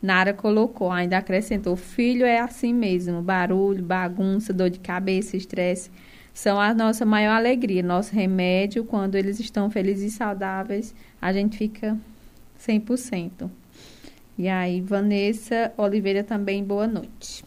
[0.00, 3.20] Nara colocou, ainda acrescentou: filho é assim mesmo.
[3.20, 5.90] Barulho, bagunça, dor de cabeça, estresse
[6.32, 8.84] são a nossa maior alegria, nosso remédio.
[8.84, 11.94] Quando eles estão felizes e saudáveis, a gente fica
[12.58, 13.50] 100%.
[14.38, 17.44] E aí, Vanessa Oliveira também, boa noite.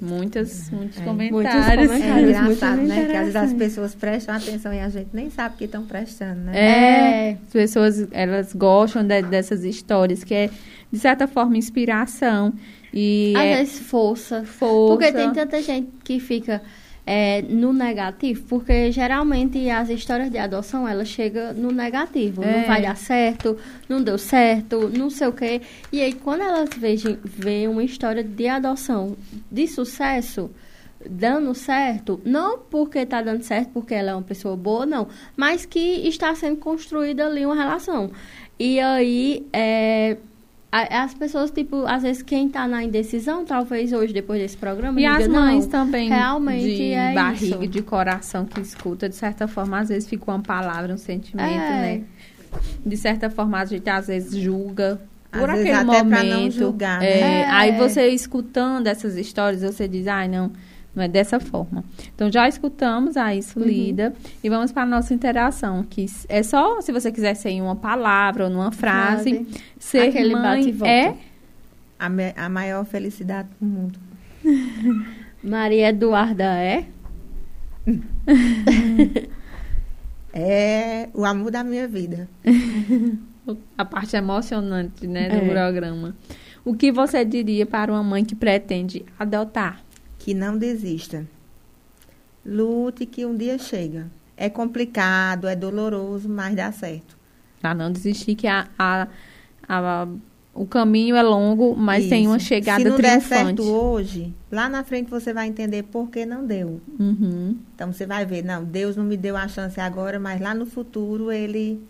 [0.00, 1.32] Muitas, muitos é, comentários.
[1.32, 2.36] Muitos comentários.
[2.36, 3.06] É engraçado, né?
[3.06, 6.40] Que às vezes as pessoas prestam atenção e a gente nem sabe que estão prestando,
[6.40, 6.52] né?
[6.58, 10.50] É, as pessoas, elas gostam de, dessas histórias, que é,
[10.90, 12.54] de certa forma, inspiração.
[12.94, 14.42] E às é, vezes força.
[14.44, 14.96] Força.
[14.96, 16.62] Porque tem tanta gente que fica
[17.12, 22.40] é, no negativo, porque geralmente as histórias de adoção, ela chega no negativo.
[22.44, 22.58] É.
[22.60, 23.58] Não vai dar certo,
[23.88, 25.60] não deu certo, não sei o quê.
[25.90, 26.70] E aí, quando elas
[27.24, 29.16] veem uma história de adoção
[29.50, 30.52] de sucesso,
[31.04, 35.66] dando certo, não porque está dando certo porque ela é uma pessoa boa, não, mas
[35.66, 38.12] que está sendo construída ali uma relação.
[38.56, 40.16] E aí, é,
[40.72, 45.02] as pessoas, tipo, às vezes quem tá na indecisão, talvez hoje, depois desse programa, e
[45.04, 47.66] diga, as mães não, também realmente de é barriga, isso.
[47.66, 51.58] de coração que escuta, de certa forma, às vezes fica uma palavra, um sentimento, é.
[51.58, 52.02] né?
[52.84, 55.00] De certa forma, a gente às vezes julga
[55.32, 56.40] Às por vezes aquele até pra momento.
[56.44, 57.44] não julgar, é, né?
[57.46, 57.78] Aí É.
[57.78, 60.52] você escutando essas histórias, você diz, ai, não,
[60.94, 61.84] não é dessa forma.
[62.14, 63.64] Então já escutamos a isso, Uhum.
[63.66, 64.12] Lida,
[64.42, 67.76] e vamos para a nossa interação, que é só se você quiser ser em uma
[67.76, 69.62] palavra ou numa frase, Frase.
[69.78, 71.14] ser Aquele mãe é
[71.98, 73.98] A, me- a maior felicidade do mundo.
[75.44, 76.86] Maria Eduarda é?
[80.32, 82.28] É o amor da minha vida.
[83.76, 85.48] a parte emocionante, né, do É.
[85.48, 86.14] programa.
[86.64, 89.82] O que você diria para uma mãe que pretende adotar?
[90.20, 91.26] Que não desista.
[92.44, 94.06] Lute que um dia chega.
[94.36, 97.16] É complicado, é doloroso, mas dá certo.
[97.60, 99.08] Para não desistir que a, a-
[99.68, 100.08] a-
[100.54, 102.46] o caminho é longo, mas tem uma Isso.
[102.46, 103.62] chegada Se não der triunfante.
[103.62, 106.80] certo hoje, lá na frente você vai entender por que não deu.
[106.98, 107.56] Uhum.
[107.74, 110.66] Então você vai ver, não, Deus não me deu a chance agora, mas lá no
[110.66, 111.82] futuro ele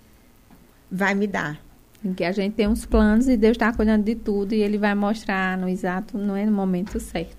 [0.90, 1.60] vai me dar.
[2.02, 4.78] Em que a gente tem uns planos e Deus está cuidando de tudo e Ele
[4.78, 7.36] vai mostrar no exato, não é no momento certo.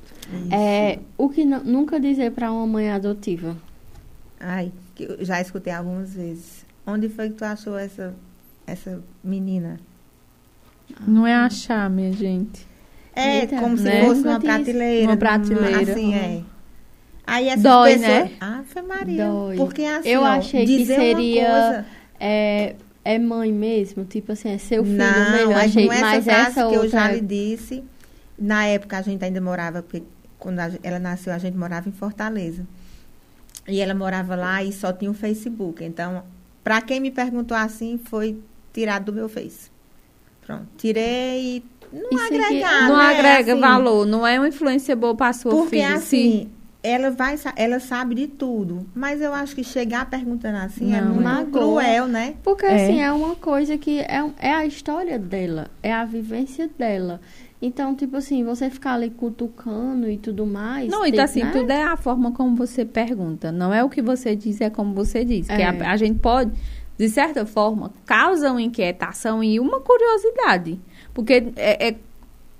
[0.51, 3.57] É, o que nu- nunca dizer para uma mãe adotiva?
[4.39, 6.65] Ai, que eu já escutei algumas vezes.
[6.85, 8.13] Onde foi que tu achou essa,
[8.67, 9.79] essa menina?
[11.07, 12.65] Não é achar, minha gente.
[13.15, 14.05] É, Eita, como se né?
[14.05, 15.07] fosse uma prateleira.
[15.07, 15.91] Uma prateleira.
[15.91, 16.41] Assim, é.
[17.25, 18.09] Aí essas Dói, pessoas...
[18.23, 18.31] né?
[18.39, 19.25] Ave Maria.
[19.25, 19.57] Dói.
[19.57, 21.85] Porque assim, Eu ó, achei que dizer uma seria coisa-
[22.19, 24.05] É, é mãe mesmo?
[24.05, 25.53] Tipo assim, é seu filho não, mesmo?
[25.53, 27.83] Mas achei, não é essa mas essa que eu já lhe disse.
[28.37, 30.03] Na época a gente ainda morava, porque
[30.39, 32.65] quando a ela nasceu a gente morava em Fortaleza.
[33.67, 35.83] E ela morava lá e só tinha o Facebook.
[35.83, 36.23] Então,
[36.63, 38.39] para quem me perguntou assim, foi
[38.73, 39.69] tirado do meu Face.
[40.45, 43.03] Pronto, tirei e não Isso agregar, não né?
[43.05, 45.93] agrega Assim, valor, não é uma influência boa para sua Porque filha.
[45.95, 46.49] assim,
[46.83, 51.09] ela vai, ela sabe de tudo, mas eu acho que chegar perguntando assim é Não,
[51.13, 51.51] muito magoa.
[51.51, 52.35] cruel, né?
[52.43, 52.83] Porque, É.
[52.85, 57.21] assim, é uma coisa que é, é a história dela, é a vivência dela.
[57.61, 60.89] Então, tipo assim, você ficar ali cutucando e tudo mais...
[60.89, 61.51] Não, tem- então assim, né?
[61.51, 63.51] tudo é a forma como você pergunta.
[63.51, 65.45] Não é o que você diz, é como você diz.
[65.45, 65.65] Que É.
[65.67, 66.51] a, a gente pode,
[66.97, 70.79] de certa forma, causa uma inquietação e uma curiosidade.
[71.13, 71.95] Porque é, é,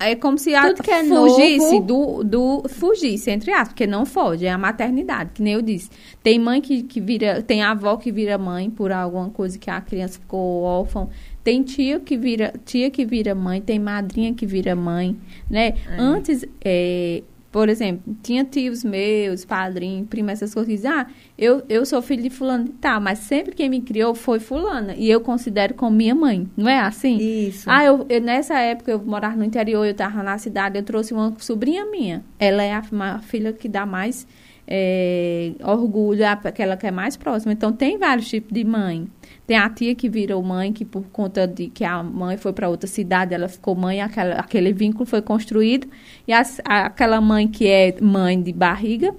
[0.04, 2.70] é como se a, Tudo que é fugisse novo- do, do.
[2.70, 5.90] Fugisse, entre aspas, porque não foge, é a maternidade, que nem eu disse.
[6.24, 7.42] Tem mãe que, que vira.
[7.42, 11.08] Tem avó que vira mãe por alguma coisa que a criança ficou órfã.
[11.44, 15.18] Tem tia que vira, tia que vira mãe, tem madrinha que vira mãe,
[15.50, 15.74] né?
[15.98, 21.06] Antes, é, por exemplo, tinha tios meus, padrinho, prima, essas coisas que dizem, ah,
[21.38, 24.96] eu, eu sou filho de fulano e tal, mas sempre quem me criou foi fulana,
[24.96, 27.18] e eu considero como minha mãe, não é assim?
[27.18, 27.70] Isso.
[27.70, 31.14] Ah, eu, eu- nessa época eu morava no interior, eu estava na cidade, eu trouxe
[31.14, 32.24] uma sobrinha minha.
[32.40, 32.82] Ela é a,
[33.16, 34.26] a filha que dá mais
[34.68, 37.52] é, orgulho, aquela que é mais próxima.
[37.52, 39.08] Então tem vários tipos de mãe.
[39.52, 42.70] Tem a tia que virou mãe, que por conta de que a mãe foi para
[42.70, 45.90] outra cidade, ela ficou mãe, aquela, aquele vínculo foi construído.
[46.26, 49.14] E as- a- aquela mãe que é mãe de barriga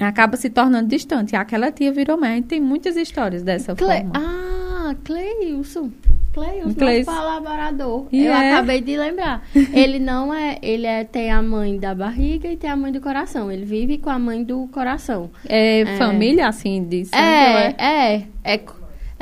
[0.00, 1.34] acaba se tornando distante.
[1.34, 2.42] E aquela tia virou mãe.
[2.42, 3.86] Tem muitas histórias dessa Cle...
[3.86, 4.12] forma.
[4.14, 5.90] Ah, Cleilson.
[6.32, 7.10] Cleilson, Cleilson.
[7.12, 8.06] nosso colaborador.
[8.10, 8.52] E eu é?
[8.54, 9.46] acabei de lembrar.
[9.74, 10.58] Ele não é...
[10.62, 13.52] Ele é, tem a mãe da barriga e tem a mãe do coração.
[13.52, 15.30] Ele vive com a mãe do coração.
[15.46, 15.96] É, É.
[15.98, 18.58] família, assim, de sangue, É, ou é, é.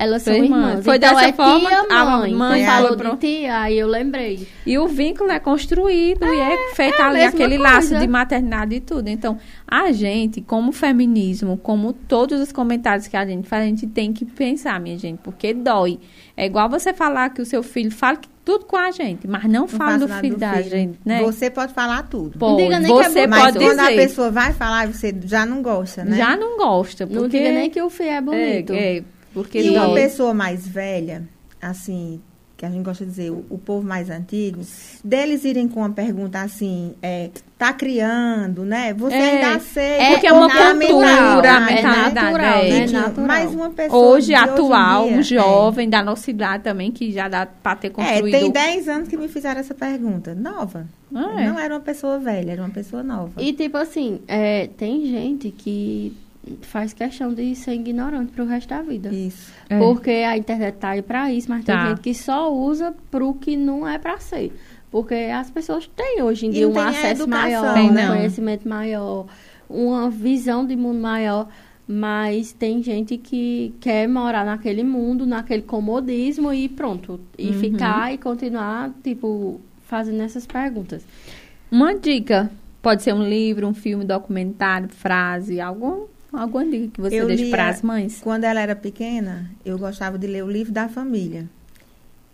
[0.00, 0.50] Elas são irmãs.
[0.50, 0.84] irmãs.
[0.86, 2.32] Foi então dessa é forma tia, a mãe.
[2.34, 4.48] mãe Tu falou ela de tia, aí eu lembrei.
[4.64, 7.74] E o vínculo é construído e é feito é a ali aquele coisa.
[7.74, 9.08] laço de maternidade e tudo.
[9.08, 9.36] Então,
[9.68, 14.10] a gente, como feminismo, como todos os comentários que a gente faz, a gente tem
[14.10, 16.00] que pensar, minha gente, porque dói.
[16.34, 19.44] É igual você falar que o seu filho fala que tudo com a gente, mas
[19.44, 20.70] não, Não fala do filho do da filho.
[20.70, 21.20] gente, né?
[21.22, 22.38] Você pode falar tudo.
[22.38, 22.62] Pode.
[22.62, 23.28] diga nem que é você bonito.
[23.28, 23.96] Mas pode quando a dizer.
[23.96, 26.16] pessoa vai falar, você já não gosta, né?
[26.16, 27.20] Já não gosta, porque...
[27.20, 28.72] Não diga nem que o filho é bonito.
[28.72, 29.02] É, é,
[29.32, 30.02] porque E uma dói.
[30.02, 31.28] pessoa mais velha,
[31.60, 32.20] assim,
[32.56, 34.60] que a gente gosta de dizer, o, o povo mais antigo,
[35.02, 38.92] deles irem com uma pergunta assim, é, tá criando, né?
[38.92, 40.02] Você É, ainda aceita.
[40.02, 42.68] é porque é uma cultura, é mentalidade, natural, é.
[42.68, 42.86] né?
[42.86, 43.26] natural.
[43.26, 45.22] Mas uma pessoa Hoje, atual, em dia, um é.
[45.22, 48.38] jovem da nossa idade também, que já dá pra ter É, construído...
[48.38, 50.34] tem 10 anos que me fizeram essa pergunta.
[50.34, 50.86] Nova.
[51.14, 51.46] Ah, é.
[51.48, 53.40] Não era uma pessoa velha, era uma pessoa nova.
[53.42, 56.14] E tipo assim, é, tem gente que
[56.62, 59.10] faz questão de ser ignorante pro resto da vida.
[59.12, 59.52] Isso.
[59.68, 59.78] É.
[59.78, 61.88] Porque a internet tá aí pra isso, mas tem Tá.
[61.88, 64.52] gente que só usa pro que não é pra ser.
[64.90, 69.26] Porque as pessoas têm hoje em dia um tem acesso maior, Tem um conhecimento maior,
[69.68, 71.48] uma visão de mundo maior.
[71.92, 77.18] Mas tem gente que quer morar naquele mundo, naquele comodismo e pronto.
[77.36, 77.54] E Uhum.
[77.54, 81.04] ficar e continuar, tipo, fazendo essas perguntas.
[81.70, 82.48] Uma dica.
[82.80, 87.50] Pode ser um livro, um filme, documentário, frase, algum, alguma dica que você Eu deixa
[87.50, 88.20] para as mães?
[88.22, 91.48] Quando ela era pequena, eu gostava de ler o livro da família.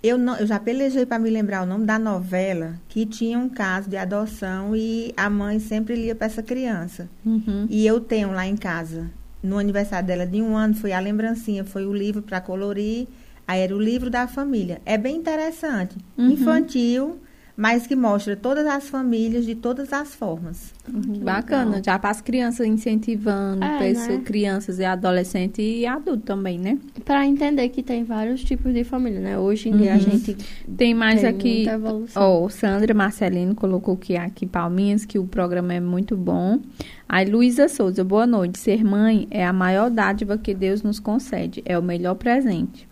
[0.02, 3.48] eu, não, eu já pelejei para me lembrar o nome da novela que tinha um
[3.48, 7.08] caso de adoção e a mãe sempre lia para essa criança.
[7.24, 7.66] Uhum.
[7.68, 9.10] E eu tenho lá em casa,
[9.42, 13.08] no aniversário dela de um ano, foi a lembrancinha, foi o livro para colorir.
[13.48, 14.80] Aí era o livro da família.
[14.84, 15.96] É bem interessante.
[16.18, 16.30] Uhum.
[16.30, 17.20] Infantil,
[17.56, 20.74] mas que mostra todas as famílias de todas as formas.
[21.22, 24.22] Bacana, já para as crianças incentivando, É, pessoas, né?
[24.24, 26.78] crianças e adolescentes e adultos também, né?
[27.04, 29.38] Para entender que tem vários tipos de família, né?
[29.38, 30.00] Hoje em dia a Uhum.
[30.00, 30.36] gente
[30.76, 31.54] Tem mais tem aqui.
[31.56, 32.22] muita evolução.
[32.22, 36.60] Ó, Sandra Marcelino colocou que aqui palminhas que o programa é muito bom.
[37.08, 38.58] Aí Luísa Souza, boa noite.
[38.58, 42.85] Ser mãe é a maior dádiva que Deus nos concede, é o melhor presente.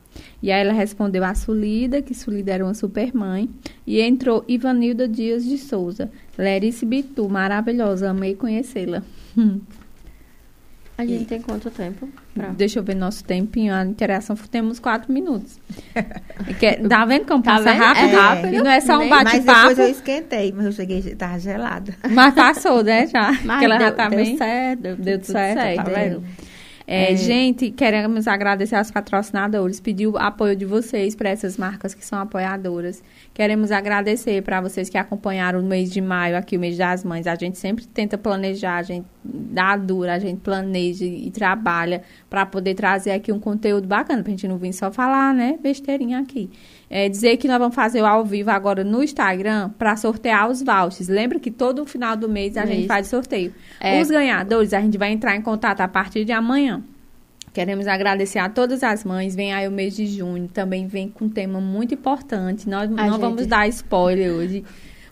[0.44, 3.48] E aí ela respondeu a Sulida, que Sulida era uma super mãe.
[3.86, 6.10] E entrou Ivanilda Dias de Souza.
[6.36, 9.02] Lerice Bitu, maravilhosa, amei conhecê-la.
[10.96, 12.08] A gente tem quanto tempo?
[12.32, 12.48] Pra...
[12.50, 13.74] Deixa eu ver nosso tempinho.
[13.74, 15.58] A interação temos quatro minutos.
[16.60, 17.80] Que- tá vendo como Tá passa vendo?
[17.82, 18.04] rápido?
[18.10, 18.14] É.
[18.16, 18.54] rápido?
[18.54, 19.68] E não é só um Nem- Mas bate-papo.
[19.70, 21.94] depois eu esquentei, mas eu cheguei, estava gelada.
[22.10, 23.06] Mas passou, né?
[23.08, 23.32] Já.
[23.32, 24.36] Mas Porque ela deu, já tá deu bem.
[24.36, 25.76] certo, deu, Deu tudo certo, certo.
[25.76, 25.94] tá Deu.
[25.94, 26.24] vendo?
[26.86, 27.16] É, É.
[27.16, 32.18] Gente, queremos agradecer aos patrocinadores, pedir o apoio de vocês para essas marcas que são
[32.18, 33.02] apoiadoras.
[33.32, 37.26] Queremos agradecer para vocês que acompanharam o mês de maio, aqui o mês das mães.
[37.26, 42.44] A gente sempre tenta planejar, a gente dá dura, a gente planeja e trabalha para
[42.44, 46.18] poder trazer aqui um conteúdo bacana, para a gente não vir só falar, né, besteirinha
[46.18, 46.50] aqui.
[46.96, 50.62] É, dizer que nós vamos fazer o ao vivo agora no Instagram para sortear os
[50.62, 51.08] vouchers.
[51.08, 52.86] Lembra que todo final do mês a gente Isso.
[52.86, 53.52] faz sorteio.
[53.80, 54.00] É.
[54.00, 56.84] Os ganhadores, a gente vai entrar em contato a partir de amanhã.
[57.52, 59.34] Queremos agradecer a todas as mães.
[59.34, 62.68] Vem aí o mês de junho, também vem com um tema muito importante.
[62.68, 64.62] Nós não gente- vamos dar spoiler hoje,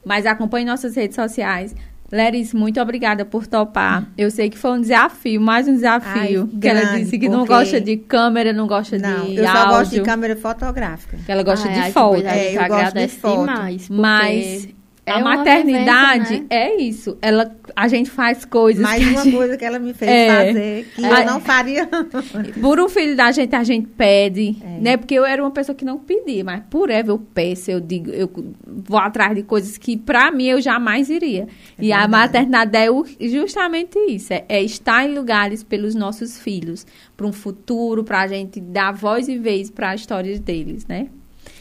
[0.05, 1.75] mas acompanhe nossas redes sociais.
[2.13, 4.07] Leris, muito obrigada por topar.
[4.19, 6.51] Eu sei que foi um desafio, mais um desafio.
[6.53, 9.45] Ai, que ela grande, disse que não gosta de câmera, não gosta Não, de eu
[9.45, 9.71] só áudio.
[9.79, 11.17] gosto de câmera fotográfica.
[11.25, 12.23] Que ela gosta Ai, de ai, foto.
[12.27, 13.41] É, eu gosto de foto.
[13.41, 13.89] demais.
[13.89, 14.69] porque Mas
[15.05, 16.47] é a maternidade vivência, né?
[16.51, 17.19] é isso.
[17.21, 20.47] Ela, a gente faz coisas Mais a uma gente- coisa que ela me fez É.
[20.47, 21.09] fazer que É.
[21.23, 21.89] eu não faria.
[22.63, 24.81] Por um filho da gente, a gente pede, É.
[24.81, 24.97] né?
[24.97, 28.11] Porque eu era uma pessoa que não pedia, mas por Eva eu peço, eu digo,
[28.11, 28.31] eu
[28.67, 31.49] vou atrás de coisas que pra mim eu jamais iria.
[31.77, 32.11] É e a verdade.
[32.13, 36.87] maternidade é justamente isso, é, é estar em lugares pelos nossos filhos,
[37.17, 41.09] para um futuro, pra gente dar voz e vez para as histórias deles, né?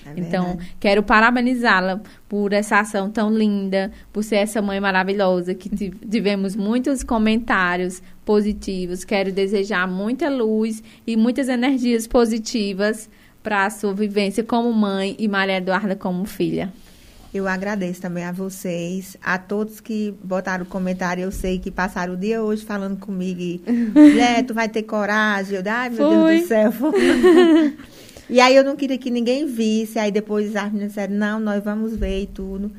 [0.06, 5.70] É Então, quero parabenizá-la por essa ação tão linda, por ser essa mãe maravilhosa, que
[5.70, 9.04] tiv- tivemos muitos comentários positivos.
[9.04, 13.10] Quero desejar muita luz e muitas energias positivas
[13.44, 16.72] para a sua vivência como mãe e Maria Eduarda como filha.
[17.34, 21.24] Eu agradeço também a vocês, a todos que botaram comentário.
[21.24, 23.40] Eu sei que passaram o dia hoje falando comigo.
[23.40, 23.62] E,
[24.46, 25.56] tu vai ter coragem.
[25.58, 26.36] Eu, ai, meu Foi.
[26.36, 26.74] Deus do céu.
[28.32, 30.00] e aí eu não queria que ninguém visse.
[30.00, 32.72] Aí depois as meninas disseram, não, nós vamos ver e tudo.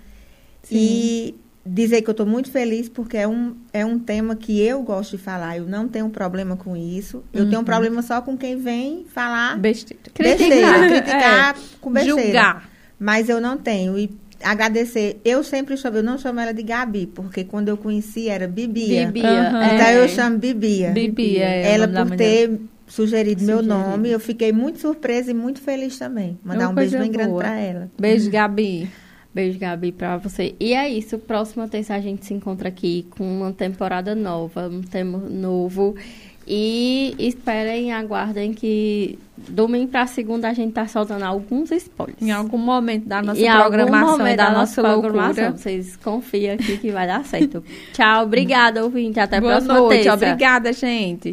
[0.70, 1.34] E
[1.64, 5.16] dizer que eu estou muito feliz porque é um, é um tema que eu gosto
[5.16, 5.59] de falar.
[5.59, 7.22] Eu não tenho problema com isso.
[7.34, 10.03] Eu tenho um problema só com quem vem falar Besteira.
[10.18, 12.22] besteira, criticar com besteira.
[12.22, 12.70] Julgar.
[12.98, 13.98] Mas eu não tenho.
[13.98, 14.11] E
[14.42, 15.20] agradecer.
[15.24, 19.07] Eu sempre chamo, eu não chamo ela de Gabi, porque quando eu conheci era Bibia.
[19.07, 19.48] Bibia.
[19.48, 19.64] Aham.
[19.66, 20.05] Então é.
[20.05, 20.90] eu chamo Bibia.
[20.90, 22.59] Bibia, é ela por ter
[22.93, 26.38] sugerido meu nome, eu fiquei muito surpresa e muito feliz também.
[26.45, 27.43] Mandar uma um beijo coisa bem grande boa.
[27.43, 27.90] pra ela.
[27.99, 28.90] Beijo, Gabi.
[29.34, 30.55] Beijo, Gabi, pra você.
[30.61, 31.18] E é isso.
[31.18, 35.95] Próxima terça a gente se encontra aqui com uma temporada nova, um tema novo.
[36.47, 42.20] E esperem, aguardem que domingo pra segunda a gente tá soltando alguns spoilers.
[42.20, 45.51] Em algum momento da nossa Em programação e momento da nossa programação, loucura.
[45.53, 47.62] Vocês confiam aqui que vai dar certo.
[47.95, 49.20] Tchau, obrigada, ouvinte.
[49.20, 50.03] Até a Boa próxima noite.
[50.03, 50.14] terça.
[50.14, 51.30] Obrigada, gente.